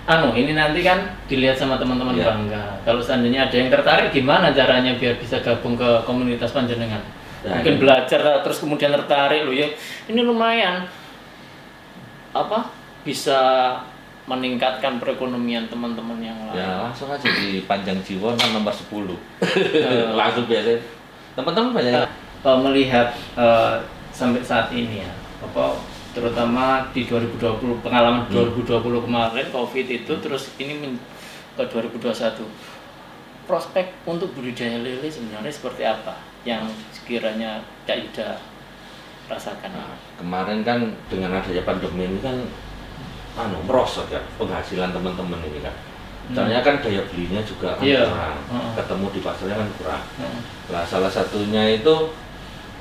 anu 0.03 0.33
ini 0.33 0.51
nanti 0.51 0.81
kan 0.81 0.97
dilihat 1.23 1.53
sama 1.53 1.77
teman-teman 1.77 2.11
Iya. 2.11 2.25
bangga. 2.25 2.63
Kalau 2.81 2.97
seandainya 2.97 3.45
ada 3.45 3.55
yang 3.55 3.69
tertarik 3.69 4.09
gimana 4.09 4.49
caranya 4.49 4.97
biar 4.97 5.15
bisa 5.15 5.37
gabung 5.39 5.77
ke 5.77 5.85
komunitas 6.03 6.51
panjenengan? 6.51 6.99
Nah, 7.43 7.59
Mungkin 7.59 7.75
ini- 7.75 7.81
belajar 7.81 8.19
terus 8.39 8.57
kemudian 8.57 8.89
tertarik 8.89 9.43
loh 9.43 9.51
ya. 9.51 9.67
Ini 10.07 10.21
lumayan 10.21 10.87
apa? 12.31 12.71
Bisa 13.03 13.39
meningkatkan 14.23 14.97
perekonomian 14.97 15.67
teman-teman 15.67 16.15
yang 16.17 16.39
lain. 16.47 16.55
ya 16.55 16.79
langsung 16.81 17.11
aja 17.11 17.27
di 17.27 17.59
Panjang 17.61 17.99
Jiwon 17.99 18.39
kan 18.39 18.55
nomor 18.55 18.71
10 18.71 18.87
langsung 20.15 20.47
biasa 20.47 20.79
teman-teman 21.33 21.71
banyak 21.73 22.07
Eh, 22.41 22.59
melihat 22.61 23.07
eh, 23.35 23.75
sampai 24.09 24.39
saat 24.39 24.67
ini 24.69 24.99
ya 24.99 25.11
apa 25.41 25.75
terutama 26.11 26.87
di 26.91 27.03
2020 27.03 27.39
pengalaman 27.79 28.23
Hmm. 28.25 28.47
2020 28.63 28.79
kemarin 29.01 29.47
covid 29.49 29.87
itu 29.89 30.11
terus 30.17 30.51
ini 30.57 30.75
men- 30.77 31.03
ke 31.53 31.63
2021 31.65 32.47
prospek 33.43 33.91
untuk 34.03 34.31
budidaya 34.31 34.75
lele 34.77 35.07
sebenarnya 35.07 35.51
seperti 35.51 35.83
apa 35.83 36.15
yang 36.41 36.63
sekiranya 37.03 37.59
Kak 37.83 37.99
Yuda 37.99 38.39
rasakan 39.27 39.75
Nah, 39.75 39.91
kemarin 40.15 40.63
kan 40.63 40.79
dengan 41.11 41.35
adanya 41.35 41.63
pandemi 41.63 42.07
ini 42.07 42.19
kan 42.19 42.39
anu 43.35 43.59
merosot 43.67 44.07
ya 44.07 44.23
penghasilan 44.39 44.95
teman-teman 44.95 45.43
ini 45.43 45.59
kan. 45.59 45.75
Soalnya 46.31 46.63
kan 46.63 46.79
daya 46.79 47.03
belinya 47.11 47.43
juga 47.43 47.75
kan 47.75 47.83
Hmm. 47.83 47.91
Iya. 47.91 48.03
kurang. 48.07 48.37
Heeh. 48.47 48.71
Ketemu 48.79 49.05
di 49.11 49.19
pasarnya 49.19 49.55
kan 49.59 49.69
kurang. 49.75 50.03
Nah, 50.71 50.83
salah 50.87 51.11
satunya 51.11 51.63
itu 51.75 51.95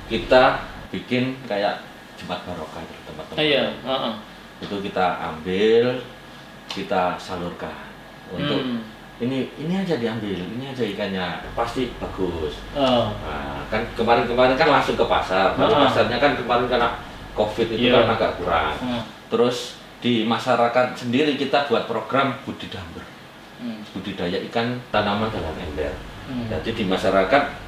kita 0.07 0.63
bikin 0.95 1.35
kayak 1.45 1.83
Jumat 2.15 2.39
Barokah 2.47 2.79
gitu, 2.87 3.01
teman-teman. 3.11 3.43
iya 3.43 3.65
heeh. 3.75 4.15
Itu 4.63 4.79
kita 4.79 5.07
ambil, 5.19 5.99
kita 6.71 7.19
salurkan 7.19 7.75
untuk 8.31 8.63
Hmm. 8.63 8.79
Ini 9.21 9.45
ini 9.61 9.75
aja 9.77 10.01
diambil, 10.01 10.35
ini 10.35 10.65
aja 10.67 10.83
ikannya 10.83 11.45
pasti 11.53 11.93
bagus. 12.01 12.57
Oh. 12.73 13.13
Nah, 13.13 13.61
kan 13.69 13.83
kemarin-kemarin 13.93 14.57
kan 14.57 14.69
langsung 14.73 14.97
ke 14.97 15.05
pasar, 15.05 15.53
tapi 15.53 15.69
Heeh. 15.69 15.85
pasarnya 15.85 16.19
kan 16.19 16.33
kemarin 16.39 16.67
karena 16.67 16.89
COVID 17.37 17.69
itu 17.77 17.89
Iya. 17.89 18.03
kan 18.09 18.17
agak 18.17 18.33
kurang. 18.41 18.75
Heeh. 18.81 19.03
Terus 19.29 19.77
di 20.03 20.25
masyarakat 20.27 20.99
sendiri 20.99 21.37
kita 21.37 21.69
buat 21.71 21.87
program 21.87 22.35
budidaya 22.43 23.05
Hmm. 23.63 23.79
budidaya 23.95 24.43
ikan 24.51 24.75
tanaman 24.91 25.31
dalam 25.31 25.55
ember. 25.55 25.95
Hmm. 26.27 26.51
Jadi 26.51 26.83
di 26.83 26.85
masyarakat 26.91 27.63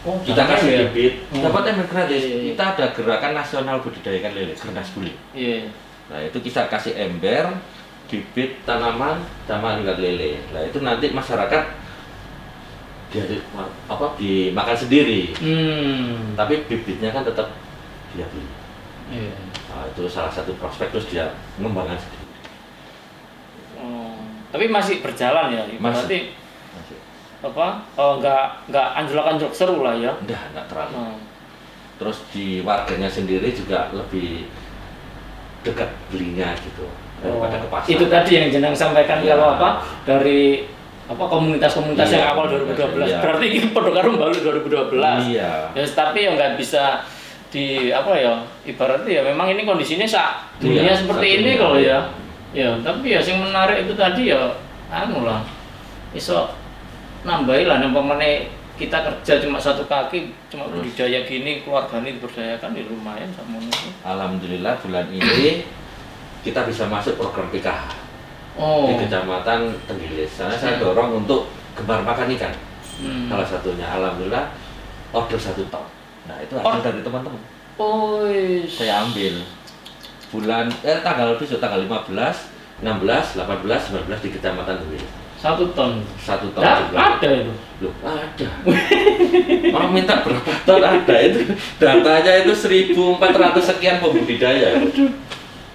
Oh, 0.00 0.16
kita 0.24 0.48
kasih 0.48 0.68
ya? 0.72 0.78
bibit, 0.88 1.28
Hmm. 1.28 1.44
dapat 1.44 1.76
ember 1.76 1.84
gratis. 1.84 2.24
Iya, 2.24 2.36
iya. 2.40 2.50
Kita 2.56 2.64
ada 2.72 2.86
gerakan 2.96 3.32
nasional 3.36 3.84
budidaya 3.84 4.16
ikan 4.16 4.32
lele, 4.32 4.56
Gernas. 4.56 4.88
Iya. 5.36 5.68
Nah 6.08 6.20
itu 6.24 6.40
kita 6.40 6.72
kasih 6.72 6.96
ember, 6.96 7.52
bibit 8.10 8.66
tanaman, 8.66 9.22
sama 9.46 9.78
ikan 9.78 9.98
lele. 10.02 10.42
Nah 10.50 10.66
itu 10.66 10.82
nanti 10.82 11.14
masyarakat 11.14 11.64
dia 13.10 13.24
apa 13.90 14.06
dimakan 14.18 14.76
sendiri. 14.76 15.34
Hmm. 15.38 16.34
tapi 16.38 16.62
bibitnya 16.66 17.14
kan 17.14 17.22
tetap 17.22 17.54
dia 18.14 18.26
beli. 18.26 18.46
Iya. 19.10 19.34
Nah, 19.70 19.86
itu 19.90 20.06
salah 20.06 20.30
satu 20.30 20.54
prospek 20.58 20.94
terus 20.94 21.06
dia 21.10 21.34
mengembangkan 21.58 21.98
sendiri. 21.98 22.26
Oh. 23.78 24.18
Tapi 24.54 24.70
masih 24.70 25.02
berjalan 25.02 25.50
ya. 25.50 25.62
Masih. 25.66 25.78
Berarti 25.82 26.18
Masih. 26.70 26.98
apa 27.40 27.66
oh, 27.98 28.12
nggak 28.22 28.44
nggak 28.70 28.88
anjlok-anjlok 29.00 29.54
seru 29.56 29.80
lah 29.82 29.96
ya 29.98 30.14
Enggak, 30.22 30.42
enggak 30.54 30.66
terlalu. 30.70 30.94
Hmm. 30.94 31.18
Terus 31.98 32.18
di 32.30 32.62
warganya 32.62 33.10
sendiri 33.10 33.50
juga 33.50 33.90
lebih 33.90 34.46
dekat 35.60 35.90
belinya 36.08 36.56
gitu 36.56 36.86
Oh, 37.20 37.44
itu 37.84 38.04
tadi 38.08 38.30
yang 38.32 38.48
jenang 38.48 38.72
sampaikan 38.72 39.20
Iya. 39.20 39.36
kalau 39.36 39.52
apa 39.60 39.68
dari 40.08 40.64
apa 41.04 41.24
komunitas-komunitas 41.26 42.08
Iya, 42.08 42.16
yang 42.16 42.26
awal 42.32 42.46
komunitas, 42.48 42.76
2012 42.80 43.04
iya. 43.12 43.18
berarti 43.20 43.44
ini 43.50 43.66
produk 43.76 43.92
karum 44.00 44.14
baru 44.16 44.34
2012 44.40 45.20
Iya. 45.28 45.52
ya 45.76 45.84
tapi 45.92 46.18
ya 46.24 46.30
nggak 46.32 46.52
bisa 46.56 47.04
di 47.50 47.90
apa 47.90 48.14
ya 48.14 48.32
ibaratnya 48.64 49.10
ya 49.10 49.22
memang 49.26 49.52
ini 49.52 49.66
kondisinya 49.66 50.06
sak 50.06 50.54
dunia 50.62 50.86
Iya, 50.86 50.94
seperti 50.96 51.26
sak 51.26 51.34
ini 51.34 51.50
dunia. 51.52 51.60
kalau 51.60 51.76
ya 51.76 51.98
ya 52.56 52.70
tapi 52.80 53.06
ya 53.12 53.20
yang 53.20 53.38
menarik 53.42 53.84
itu 53.84 53.92
tadi 53.98 54.22
ya 54.32 54.40
anu 54.88 55.26
lah 55.26 55.42
iso 56.14 56.48
nambahin 57.26 57.66
lah 57.68 57.78
kita 58.80 58.96
kerja 59.04 59.44
cuma 59.44 59.60
satu 59.60 59.84
kaki 59.84 60.32
cuma 60.48 60.64
Terus. 60.72 60.88
budidaya 60.88 61.20
gini 61.28 61.60
keluarga 61.60 62.00
ini 62.00 62.16
diberdayakan 62.16 62.70
ya 62.72 62.82
lumayan 62.88 63.28
sama 63.36 63.60
itu 63.60 63.92
Alhamdulillah 64.00 64.72
bulan 64.80 65.06
ini 65.12 65.68
kita 66.40 66.64
bisa 66.64 66.84
masuk 66.84 67.14
program 67.14 67.48
PKH 67.48 67.92
oh 68.56 68.86
di 68.86 68.94
Kecamatan 68.98 69.60
Tenggilis. 69.84 70.32
Karena 70.34 70.54
saya 70.54 70.74
Hmm. 70.74 70.82
dorong 70.82 71.10
untuk 71.20 71.46
gemar 71.72 72.00
makan 72.00 72.32
ikan. 72.34 72.52
Hmm. 72.98 73.26
Salah 73.26 73.46
satunya 73.46 73.86
alhamdulillah 73.86 74.52
order 75.10 75.36
satu 75.36 75.64
ton. 75.66 75.84
Nah 76.24 76.36
itu 76.38 76.54
hasil 76.54 76.80
dari 76.80 77.00
teman-teman. 77.00 77.40
Oh, 77.76 78.28
saya 78.66 79.02
ambil 79.02 79.40
bulan 80.28 80.68
eh 80.80 81.00
tanggal 81.00 81.34
besok 81.34 81.58
tanggal 81.58 81.80
15 81.82 82.12
16 82.80 83.40
18 83.40 83.40
19 83.40 84.20
di 84.20 84.30
kecamatan 84.30 84.76
Dwi 84.78 85.00
satu 85.34 85.72
ton. 85.72 86.04
satu 86.16 86.52
tahun 86.52 86.92
Nah, 86.92 87.16
ada 87.16 87.30
itu. 87.32 87.52
Loh, 87.80 87.92
ada 88.04 88.48
mau 89.72 89.88
minta 89.88 90.20
berapa 90.20 90.52
ton 90.62 90.78
ada 90.78 91.16
itu 91.18 91.40
datanya 91.76 92.32
itu 92.38 92.52
1400 92.52 93.16
sekian 93.56 93.96
pembudidaya 93.98 94.76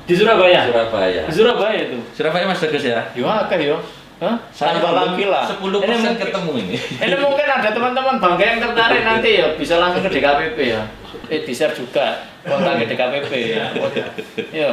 Di 0.06 0.14
Surabaya. 0.14 0.70
Surabaya 0.70 1.22
Di 1.26 1.34
Surabaya 1.34 1.80
itu. 1.82 1.98
Surabaya 2.14 2.46
mas 2.46 2.62
Bagus 2.62 2.84
ya 2.84 3.02
Yo 3.14 3.26
akeh 3.26 3.60
yo. 3.66 3.78
Hah? 4.16 4.38
Tambah 4.48 4.92
lagi 4.94 5.28
lah. 5.28 5.44
10 5.44 5.60
Ini 5.60 5.76
persen 5.82 6.02
mungkin- 6.08 6.24
ketemu 6.24 6.52
ini 6.56 6.76
Ini 7.04 7.16
mungkin 7.20 7.48
ada 7.52 7.70
teman-teman 7.70 8.16
bangga 8.16 8.46
yang 8.48 8.60
tertarik 8.62 9.04
nanti 9.10 9.30
ya 9.36 9.48
bisa 9.54 9.76
langsung 9.76 10.02
ke 10.02 10.10
DKPP 10.10 10.58
ya. 10.66 10.82
Eh 11.28 11.42
di 11.42 11.52
share 11.52 11.74
juga 11.74 12.24
kontak 12.42 12.80
ke 12.80 12.96
DKPP 12.96 13.32
ya. 13.52 13.66
Yo. 14.64 14.72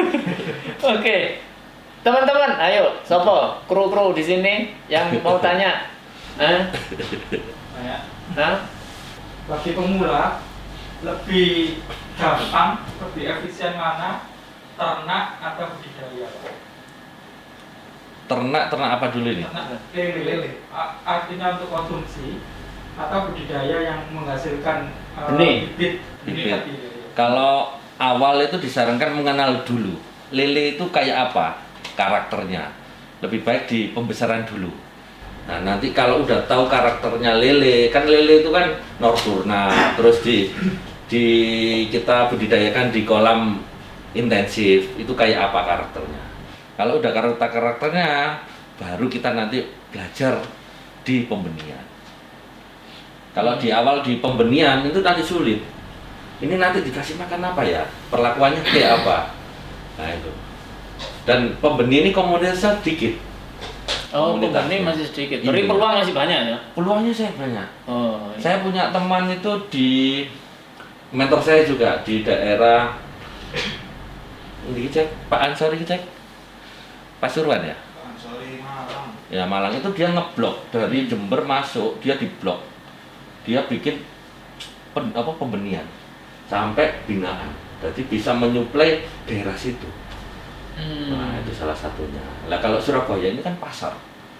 Oke. 0.94 1.40
Teman-teman, 2.04 2.60
ayo, 2.60 3.00
sopo 3.00 3.64
kru-kru 3.64 4.12
di 4.12 4.20
sini 4.20 4.54
yang 4.86 5.08
mau 5.18 5.40
tanya. 5.40 5.88
Hah? 6.36 6.68
Kayak 7.72 8.00
Hah? 8.36 8.56
bagi 9.44 9.72
pemula 9.72 10.36
lebih 11.00 11.80
gampang, 12.14 12.76
lebih 13.00 13.24
efisien 13.30 13.72
mana 13.74 14.20
ternak 14.74 15.26
atau 15.40 15.64
budidaya? 15.70 16.28
ternak 18.24 18.72
ternak 18.72 18.90
apa 18.96 19.06
dulu 19.12 19.28
ini 19.28 19.44
Ternak 19.44 19.66
lele, 19.92 20.48
A- 20.72 20.96
artinya 21.04 21.60
untuk 21.60 21.68
konsumsi 21.68 22.40
atau 22.96 23.28
budidaya 23.28 23.76
yang 23.84 24.00
menghasilkan 24.10 24.88
eh, 25.12 25.26
Benih. 25.28 25.56
bibit 25.76 25.92
Bibit. 26.24 26.52
tadi, 26.56 26.72
lele. 26.72 26.98
Kalau 27.12 27.76
awal 28.00 28.40
itu 28.42 28.56
disarankan 28.56 29.12
mengenal 29.12 29.62
dulu 29.68 29.94
lele 30.32 30.74
itu 30.74 30.84
kayak 30.88 31.30
apa 31.30 31.60
karakternya. 31.94 32.72
Lebih 33.20 33.44
baik 33.44 33.68
di 33.68 33.92
pembesaran 33.92 34.48
dulu. 34.48 34.72
Nah 35.44 35.60
nanti 35.60 35.92
kalau 35.92 36.24
udah 36.24 36.48
tahu 36.48 36.64
karakternya 36.66 37.36
lele, 37.36 37.92
kan 37.92 38.08
lele 38.08 38.40
itu 38.40 38.48
kan 38.48 38.72
nocturna, 38.96 39.92
terus 40.00 40.24
di 40.24 40.48
di 41.04 41.24
kita 41.92 42.32
budidayakan 42.32 42.88
di 42.88 43.04
kolam 43.04 43.60
intensif 44.14 44.94
itu 44.96 45.12
kayak 45.12 45.50
apa 45.50 45.60
karakternya. 45.66 46.22
Kalau 46.74 46.98
udah 46.98 47.10
karakter 47.14 47.48
karakternya, 47.50 48.40
baru 48.78 49.06
kita 49.06 49.34
nanti 49.34 49.62
belajar 49.94 50.42
di 51.06 51.26
pembenihan. 51.26 51.82
Kalau 53.34 53.58
di 53.58 53.70
awal 53.74 54.02
di 54.02 54.18
pembenihan 54.22 54.82
itu 54.86 55.02
nanti 55.02 55.22
sulit. 55.22 55.60
Ini 56.42 56.54
nanti 56.58 56.82
dikasih 56.82 57.18
makan 57.18 57.54
apa 57.54 57.62
ya? 57.66 57.82
Perlakuannya 58.10 58.62
kayak 58.66 59.02
apa? 59.02 59.34
Nah 59.98 60.10
itu. 60.10 60.30
dan 61.24 61.56
pembenih 61.56 62.04
ini 62.04 62.10
komunitasnya 62.12 62.84
sedikit 62.84 63.16
Oh, 64.14 64.36
pembenih 64.38 64.84
masih 64.84 65.08
sedikit. 65.08 65.42
Iya. 65.42 65.50
Tapi 65.50 65.66
peluang 65.66 65.92
masih 65.98 66.14
banyak 66.14 66.40
ya. 66.54 66.58
peluangnya 66.76 67.10
saya 67.10 67.32
banyak 67.34 67.68
Oh, 67.88 68.30
iya. 68.30 68.38
saya 68.38 68.56
punya 68.62 68.92
teman 68.94 69.26
itu 69.32 69.52
di 69.72 69.90
mentor 71.10 71.40
saya 71.42 71.64
juga 71.66 71.98
di 72.06 72.22
daerah 72.22 72.94
ini 74.72 74.88
cek. 74.88 75.28
Pak 75.28 75.40
Ansori 75.52 75.84
cek. 75.84 76.02
Pasuruan 77.20 77.60
ya? 77.64 77.76
Sorry 78.16 78.60
Malang. 78.60 79.08
ya 79.28 79.44
Malang 79.44 79.72
itu 79.76 79.88
dia 79.92 80.08
ngeblok. 80.12 80.72
Dari 80.72 81.04
Jember 81.04 81.44
masuk 81.44 82.00
dia 82.00 82.16
diblok. 82.16 82.60
Dia 83.44 83.64
bikin 83.68 84.00
pen, 84.96 85.12
apa 85.12 85.32
pembenihan 85.36 85.84
sampai 86.48 87.04
binaan. 87.04 87.52
Jadi 87.84 88.08
bisa 88.08 88.32
menyuplai 88.32 89.04
daerah 89.28 89.56
situ. 89.56 89.88
Hmm. 90.74 91.14
nah 91.14 91.38
itu 91.38 91.54
salah 91.54 91.76
satunya. 91.76 92.18
Lah 92.50 92.58
kalau 92.58 92.82
Surabaya 92.82 93.30
ini 93.30 93.44
kan 93.44 93.54
pasar. 93.60 93.92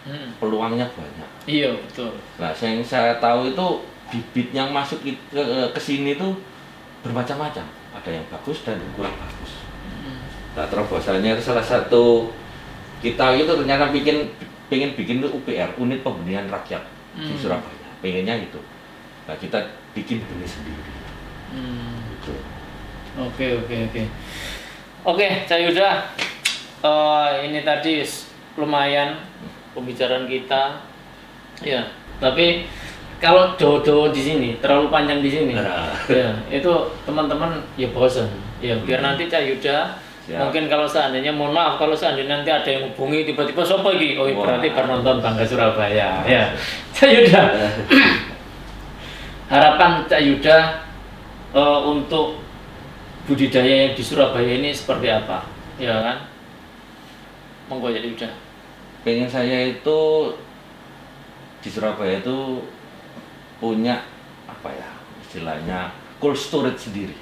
Hmm. 0.04 0.36
peluangnya 0.36 0.84
banyak. 0.92 1.48
Iya, 1.48 1.72
betul. 1.80 2.12
nah 2.36 2.52
yang 2.52 2.84
saya 2.84 3.16
tahu 3.24 3.48
itu 3.48 3.66
bibit 4.12 4.52
yang 4.52 4.68
masuk 4.68 5.00
ke, 5.00 5.16
ke, 5.32 5.40
ke 5.72 5.80
sini 5.80 6.12
itu 6.12 6.28
bermacam-macam. 7.00 7.64
Ada 7.96 8.10
yang 8.20 8.26
bagus 8.28 8.60
dan 8.68 8.76
kurang 8.92 9.16
bagus 9.16 9.63
Hmm. 10.54 10.56
nah 10.56 10.66
terobosannya 10.70 11.34
itu 11.34 11.42
salah 11.42 11.60
satu 11.60 12.30
kita 13.02 13.34
itu 13.34 13.50
ternyata 13.50 13.90
bikin 13.90 14.30
pengen 14.64 14.94
bikin 14.94 15.18
itu 15.18 15.28
UPR 15.28 15.74
unit 15.76 16.00
pembenihan 16.00 16.46
rakyat 16.46 16.80
di 17.12 17.26
Hmm. 17.26 17.38
Surabaya 17.38 17.90
pengennya 17.98 18.38
itu 18.40 18.60
nah 19.24 19.34
kita 19.34 19.58
bikin 19.92 20.22
benih 20.22 20.46
sendiri 20.46 20.92
Hmm. 21.50 22.02
gitu. 22.14 22.34
Oke 23.14 23.46
oke 23.56 23.74
oke. 23.86 24.02
Oke, 25.04 25.26
Cak 25.44 25.60
Yuda. 25.60 26.02
Eh, 26.82 27.30
ini 27.46 27.62
tadi 27.62 28.02
lumayan 28.54 29.14
pembicaraan 29.70 30.26
kita. 30.26 30.82
Ya, 31.62 31.86
tapi 32.18 32.66
kalau 33.22 33.54
dodo 33.54 34.10
di 34.10 34.18
sini 34.18 34.48
terlalu 34.58 34.90
panjang 34.90 35.22
di 35.22 35.30
sini, 35.30 35.54
Nah. 35.54 35.94
ya 36.10 36.34
itu 36.50 36.72
teman-teman 37.06 37.54
ya 37.78 37.86
bosan. 37.94 38.26
Ya 38.58 38.74
biar 38.82 38.98
nanti 38.98 39.30
Cak 39.30 39.46
Siap. 40.24 40.40
mungkin 40.40 40.72
kalau 40.72 40.88
seandainya 40.88 41.28
mohon 41.36 41.52
maaf 41.52 41.76
kalau 41.76 41.92
seandainya 41.92 42.40
nanti 42.40 42.48
ada 42.48 42.64
yang 42.64 42.88
hubungi 42.88 43.28
tiba-tiba 43.28 43.60
sopo 43.60 43.92
iki? 43.92 44.16
Oh 44.16 44.24
Wah. 44.24 44.56
berarti 44.56 44.72
baru 44.72 44.86
nonton 44.96 45.20
Bangga 45.20 45.44
Surabaya. 45.44 46.24
Ya. 46.24 46.48
Cak 46.96 47.12
Yuda. 47.12 47.42
Harapan 49.52 50.08
Cak 50.08 50.24
Yuda 50.24 50.80
eh, 51.52 51.80
untuk 51.84 52.40
budidaya 53.28 53.84
yang 53.84 53.92
di 53.92 54.00
Surabaya 54.00 54.48
ini 54.48 54.72
seperti 54.72 55.12
apa? 55.12 55.44
Ya 55.76 55.92
kan? 56.00 56.16
Monggo 57.68 57.92
Cak 57.92 58.04
Yuda. 58.08 58.28
Pengen 59.04 59.28
saya 59.28 59.76
itu 59.76 60.00
di 61.60 61.68
Surabaya 61.68 62.24
itu 62.24 62.64
punya 63.60 64.00
apa 64.48 64.72
ya 64.72 64.88
istilahnya 65.20 65.92
cold 66.16 66.40
storage 66.40 66.88
sendiri. 66.88 67.16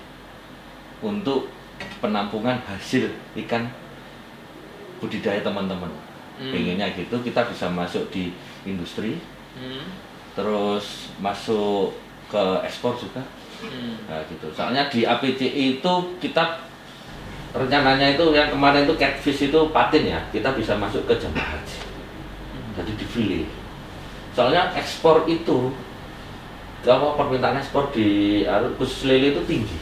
Untuk 1.03 1.51
penampungan 2.01 2.59
hasil 2.67 3.11
ikan 3.47 3.69
budidaya 5.03 5.43
teman-teman. 5.43 5.91
Hmm. 6.33 6.49
pengennya 6.49 6.89
gitu 6.97 7.21
kita 7.21 7.45
bisa 7.53 7.69
masuk 7.69 8.09
di 8.09 8.33
industri 8.65 9.21
Hmm. 9.53 9.85
terus 10.33 11.13
masuk 11.21 11.93
ke 12.33 12.41
ekspor 12.65 12.97
juga. 12.97 13.21
Hmm. 13.61 14.01
nah, 14.09 14.25
gitu. 14.27 14.49
Soalnya 14.57 14.89
di 14.89 15.05
APCI 15.05 15.77
itu 15.77 15.93
kita 16.17 16.65
rencananya 17.53 18.17
itu 18.17 18.33
yang 18.33 18.49
kemarin 18.49 18.89
itu 18.89 18.97
catfish 18.97 19.53
itu 19.53 19.61
patin 19.71 20.09
ya 20.09 20.21
kita 20.33 20.57
bisa 20.57 20.73
masuk 20.81 21.05
ke 21.05 21.13
jemaah 21.21 21.61
haji 21.61 21.79
jadi 22.73 22.93
di 22.97 23.07
file 23.07 23.45
soalnya 24.33 24.73
ekspor 24.73 25.29
itu 25.29 25.69
kalau 26.83 27.15
permintaan 27.15 27.61
ekspor 27.61 27.93
di 27.93 28.43
anu, 28.49 28.73
khusus 28.81 29.05
lele 29.05 29.37
itu 29.37 29.43
tinggi 29.45 29.77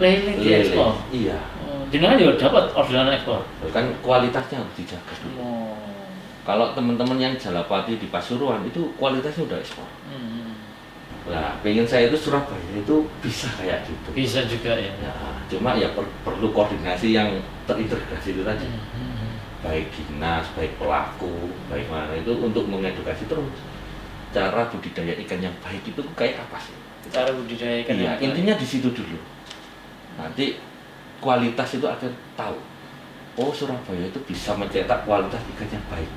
lele 0.00 0.32
di 0.34 0.48
ekspor 0.50 0.96
iya 1.12 1.38
Oh, 1.60 1.84
jenengan 1.92 2.16
juga 2.16 2.34
dapat 2.40 2.64
orderan 2.72 3.12
ekspor 3.12 3.44
kan 3.68 3.84
kualitasnya 4.00 4.58
harus 4.58 4.74
dijaga 4.74 5.14
dulu 5.20 5.38
oh. 5.38 5.76
kalau 6.42 6.72
teman-teman 6.72 7.14
yang 7.16 7.34
Jalapati 7.36 7.94
di 7.94 8.08
Pasuruan 8.08 8.64
itu 8.64 8.90
kualitasnya 8.96 9.44
udah 9.44 9.58
ekspor 9.58 9.86
Hmm. 10.08 10.56
nah 11.28 11.54
pengen 11.60 11.84
saya 11.84 12.08
itu 12.08 12.18
Surabaya 12.18 12.58
itu 12.74 13.06
bisa 13.20 13.46
kayak 13.54 13.84
gitu 13.84 14.08
bisa 14.10 14.40
juga 14.44 14.74
ya 14.74 14.90
Ya, 14.98 15.12
cuma 15.46 15.76
ya 15.76 15.86
per- 15.92 16.10
perlu 16.22 16.50
koordinasi 16.50 17.12
yang 17.12 17.30
terintegrasi 17.64 18.34
itu 18.34 18.42
tadi. 18.42 18.66
Hmm. 18.66 19.34
Baik 19.60 19.92
dinas, 19.92 20.46
baik 20.54 20.72
pelaku, 20.74 21.30
baik 21.66 21.86
mana 21.86 22.16
itu 22.16 22.32
untuk 22.32 22.64
mengedukasi 22.64 23.26
terus 23.26 23.44
cara 24.30 24.66
budidaya 24.66 25.14
ikan 25.20 25.38
yang 25.40 25.54
baik 25.60 25.82
itu 25.84 26.00
kayak 26.16 26.40
apa 26.40 26.56
sih? 26.56 26.74
cara 27.10 27.28
budidaya 27.30 27.82
ikan 27.82 27.94
Iya, 27.94 28.02
yang 28.02 28.14
baik. 28.16 28.26
intinya 28.26 28.54
di 28.56 28.66
situ 28.66 28.88
dulu. 28.90 29.18
Nanti 30.20 30.60
kualitas 31.20 31.68
itu 31.76 31.86
akan 31.88 32.12
tahu. 32.36 32.58
Oh 33.40 33.50
Surabaya 33.54 34.04
itu 34.04 34.20
bisa 34.28 34.52
mencetak 34.52 35.08
kualitas 35.08 35.40
ikan 35.56 35.68
yang 35.72 35.84
baik, 35.88 36.10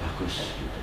bagus. 0.00 0.40
Gitu. 0.56 0.78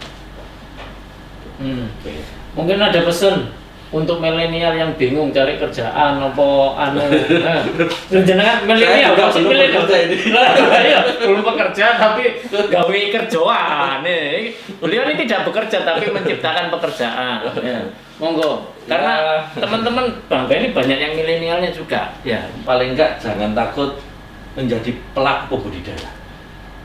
Hmm. 1.64 1.86
Oke. 2.02 2.14
Mungkin 2.54 2.78
ada 2.78 3.00
pesan 3.02 3.50
untuk 3.90 4.18
milenial 4.18 4.74
yang 4.74 4.92
bingung 4.96 5.30
cari 5.30 5.60
kerjaan 5.60 6.18
apa 6.18 6.48
anu. 6.80 7.04
Nah, 7.44 7.62
jenengan 8.28 8.64
milenial 8.66 9.14
pasti 9.18 9.44
belum 9.44 9.52
milenial. 9.54 9.86
Lah, 10.34 10.50
iya, 10.82 11.00
belum 11.22 11.44
bekerja 11.44 11.86
tapi 12.00 12.24
gawe 12.74 13.00
kerjaan. 13.14 13.98
Nih, 14.06 14.56
beliau 14.80 15.04
ini 15.10 15.28
tidak 15.28 15.46
bekerja 15.46 15.84
tapi 15.84 16.10
menciptakan 16.10 16.74
pekerjaan. 16.74 17.38
Ya. 17.62 17.82
Monggo. 18.22 18.72
Karena 18.84 19.12
Ya. 19.56 19.64
teman-teman 19.64 20.06
bangga 20.28 20.54
ini 20.60 20.70
banyak 20.76 20.98
yang 21.00 21.14
milenialnya 21.18 21.72
juga. 21.74 22.14
Ya. 22.26 22.46
Paling 22.64 22.94
enggak 22.98 23.18
jangan 23.20 23.54
takut 23.54 23.98
menjadi 24.54 24.94
pelaku 25.18 25.58
pembudidaya. 25.58 26.12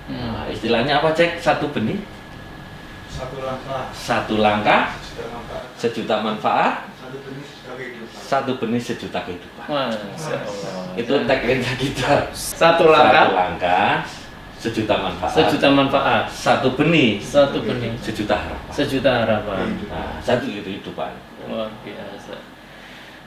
Hmm. 0.08 0.16
Nah, 0.32 0.44
istilahnya 0.48 1.04
apa 1.04 1.12
cek? 1.12 1.36
Satu 1.36 1.68
benih, 1.68 2.00
Satu 3.08 3.36
langkah. 3.40 3.82
satu 3.90 4.34
langkah, 4.38 4.82
langkah. 5.18 5.60
sejuta 5.74 6.14
manfaat, 6.20 6.86
Satu 6.94 7.16
benih 7.24 7.42
sudah 7.42 7.74
kehidupan. 7.74 8.20
satu 8.20 8.50
benih 8.60 8.80
sejuta 8.80 9.18
kehidupan. 9.24 9.66
Masya 9.66 10.36
Allah. 10.38 10.94
Itu 10.94 11.12
tagline 11.24 11.64
kita. 11.76 12.12
satu 12.30 12.60
Satu 12.60 12.84
langkah, 12.88 13.26
langkah, 13.32 13.92
sejuta 14.56 14.94
manfaat. 14.98 15.32
sejuta 15.34 15.68
manfaat, 15.70 16.24
Satu 16.28 16.68
benih, 16.74 17.18
satu 17.18 17.58
benih, 17.64 17.92
sejuta 17.98 18.34
harapan. 18.36 18.70
sejuta 18.70 19.10
harapan. 19.24 19.64
Nah, 19.88 20.20
satu 20.20 20.44
itu 20.44 20.60
kehidupan. 20.60 21.12
Luar 21.48 21.72
biasa. 21.80 22.36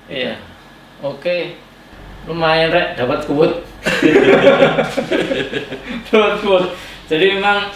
Iya. 0.07 0.37
Oke. 1.01 1.57
Lumayan 2.29 2.69
rek 2.69 2.93
dapat 2.93 3.25
kuat. 3.25 3.49
dapat 6.05 6.33
kuat. 6.39 6.65
Jadi 7.09 7.25
memang 7.33 7.65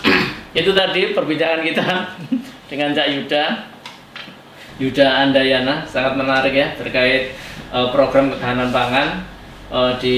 itu 0.55 0.71
tadi 0.71 1.11
perbincangan 1.11 1.61
kita 1.61 1.87
dengan 2.71 2.95
Cak 2.95 3.07
Yuda. 3.11 3.43
Yuda 4.75 5.07
Andayana 5.23 5.87
sangat 5.87 6.19
menarik 6.19 6.51
ya 6.51 6.71
terkait 6.75 7.35
eh, 7.71 7.87
program 7.91 8.31
ketahanan 8.31 8.71
pangan 8.71 9.07
eh, 9.71 9.91
di 9.99 10.17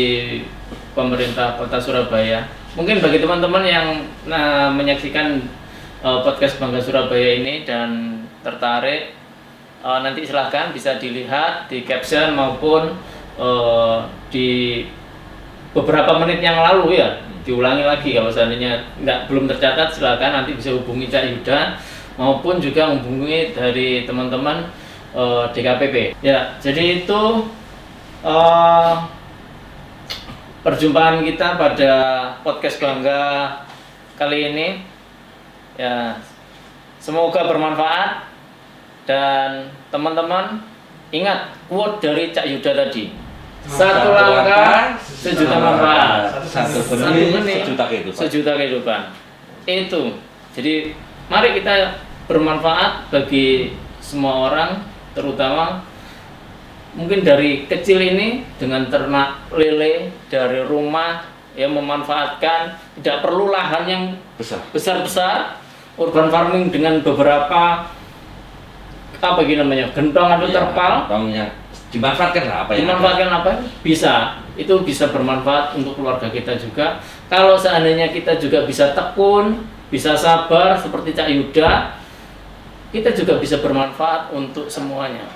pemerintah 0.93 1.57
Kota 1.57 1.81
Surabaya. 1.81 2.45
Mungkin 2.77 3.01
bagi 3.01 3.17
teman-teman 3.17 3.65
yang 3.65 4.05
nah, 4.29 4.69
menyaksikan 4.69 5.41
eh, 6.05 6.19
podcast 6.21 6.61
Bangga 6.61 6.79
Surabaya 6.79 7.41
ini 7.41 7.65
dan 7.65 8.21
tertarik 8.45 9.17
Eh, 9.77 9.99
nanti 10.01 10.25
silahkan 10.25 10.73
bisa 10.75 10.97
dilihat 10.97 11.71
di 11.71 11.85
caption 11.85 12.35
maupun 12.35 12.97
eh, 13.37 13.97
di 14.33 14.49
beberapa 15.71 16.17
menit 16.19 16.41
yang 16.41 16.57
lalu 16.59 16.97
ya 16.97 17.21
diulangi 17.47 17.87
lagi 17.87 18.11
kalau 18.11 18.27
seandainya 18.27 18.83
nggak 18.99 19.31
belum 19.31 19.47
tercatat 19.47 19.95
silahkan 19.95 20.43
nanti 20.43 20.51
bisa 20.51 20.75
hubungi 20.75 21.07
Cak 21.07 21.23
Yuda 21.31 21.79
maupun 22.19 22.59
juga 22.59 22.91
menghubungi 22.91 23.55
dari 23.55 24.03
teman-teman 24.03 24.67
eh, 25.15 25.45
DKPP 25.55 26.19
ya 26.19 26.59
jadi 26.59 27.07
itu 27.07 27.21
eh, 28.27 28.93
perjumpaan 30.67 31.23
kita 31.23 31.55
pada 31.55 31.91
podcast 32.43 32.83
bangga 32.83 33.55
kali 34.19 34.51
ini. 34.51 34.67
Ya 35.79 36.19
semoga 36.99 37.47
bermanfaat. 37.47 38.27
Dan 39.07 39.71
teman-teman 39.87 40.59
ingat 41.15 41.55
quote 41.71 42.03
dari 42.03 42.35
Cak 42.35 42.43
Yuda 42.43 42.75
tadi 42.75 43.07
satu 43.67 44.09
langkah 44.15 44.95
sejuta 45.03 45.57
manfaat. 45.59 46.39
Satu 46.47 46.79
benih, 46.95 47.35
benih, 47.35 47.57
sejuta 47.67 47.83
kehidupan. 47.91 48.17
sejuta 48.17 48.51
kehidupan. 48.55 49.01
Itu. 49.67 50.01
Jadi 50.55 50.95
mari 51.27 51.59
kita 51.59 51.99
bermanfaat 52.31 53.11
bagi 53.11 53.75
semua 53.99 54.49
orang 54.51 54.71
terutama 55.11 55.83
mungkin 56.95 57.21
dari 57.21 57.67
kecil 57.67 57.99
ini 57.99 58.47
dengan 58.57 58.87
ternak 58.87 59.51
lele 59.53 60.15
dari 60.31 60.63
rumah 60.63 61.27
ya 61.53 61.67
memanfaatkan 61.67 62.79
tidak 62.99 63.21
perlu 63.21 63.51
lahan 63.51 63.83
yang 63.85 64.03
besar. 64.39 64.63
besar-besar. 64.71 65.59
Urban 65.97 66.29
farming 66.29 66.69
dengan 66.69 67.01
beberapa 67.01 67.89
apa 69.17 69.39
gini 69.41 69.57
namanya 69.65 69.89
gentong 69.97 70.29
atau 70.29 70.45
Iya, 70.45 70.55
terpal. 70.61 70.93
kantongnya 71.09 71.45
dimanfaatkan 71.87 72.43
lah 72.45 72.57
apa 72.67 72.75
yang 72.75 72.83
ada. 72.83 72.83
dimanfaatkan 72.91 73.29
apa? 73.31 73.51
Bisa. 73.81 74.13
Itu 74.57 74.81
bisa 74.81 75.13
bermanfaat 75.13 75.77
untuk 75.77 75.95
keluarga 75.95 76.27
kita 76.27 76.57
juga. 76.57 76.97
Kalau 77.29 77.53
seandainya 77.55 78.09
kita 78.09 78.35
juga 78.41 78.65
bisa 78.65 78.91
tekun 78.91 79.63
bisa 79.87 80.19
sabar 80.19 80.75
seperti 80.75 81.15
Cak 81.15 81.31
Yuda 81.31 81.95
kita 82.91 83.11
juga 83.11 83.39
bisa 83.39 83.59
bermanfaat 83.59 84.31
untuk 84.31 84.67
semuanya. 84.67 85.27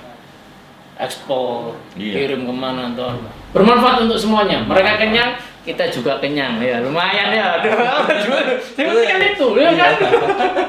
Ekspor 0.96 1.74
Iya. 1.98 2.14
kirim 2.30 2.46
ke 2.46 2.54
mana 2.54 2.94
atau 2.94 3.16
bermanfaat 3.52 4.06
untuk 4.06 4.20
semuanya. 4.20 4.62
Mereka 4.64 5.02
kenyang 5.02 5.34
kita 5.62 5.90
juga 5.90 6.22
kenyang. 6.22 6.62
Ya 6.62 6.80
lumayan 6.80 7.32
ya. 7.34 7.58
Kan 8.78 9.22
itu 9.24 9.48
ya 9.58 9.72
kan? 9.76 9.94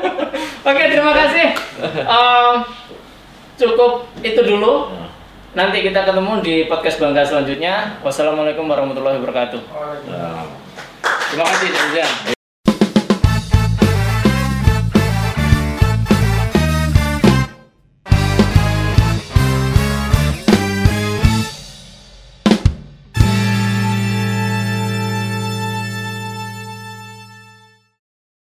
Oke 0.72 0.83
terima 0.89 1.12
kasih. 1.12 1.47
Em, 2.03 2.55
cukup 3.59 4.07
itu 4.22 4.41
dulu. 4.41 5.01
Nanti 5.53 5.84
kita 5.84 6.09
ketemu 6.09 6.40
di 6.40 6.64
podcast 6.64 6.96
Bangga 6.96 7.28
selanjutnya. 7.28 8.00
Wassalamualaikum 8.00 8.64
warahmatullahi 8.64 9.20
wabarakatuh. 9.20 9.61
Terima 11.28 11.44
kasih, 11.44 11.68
Janjian. 11.68 12.40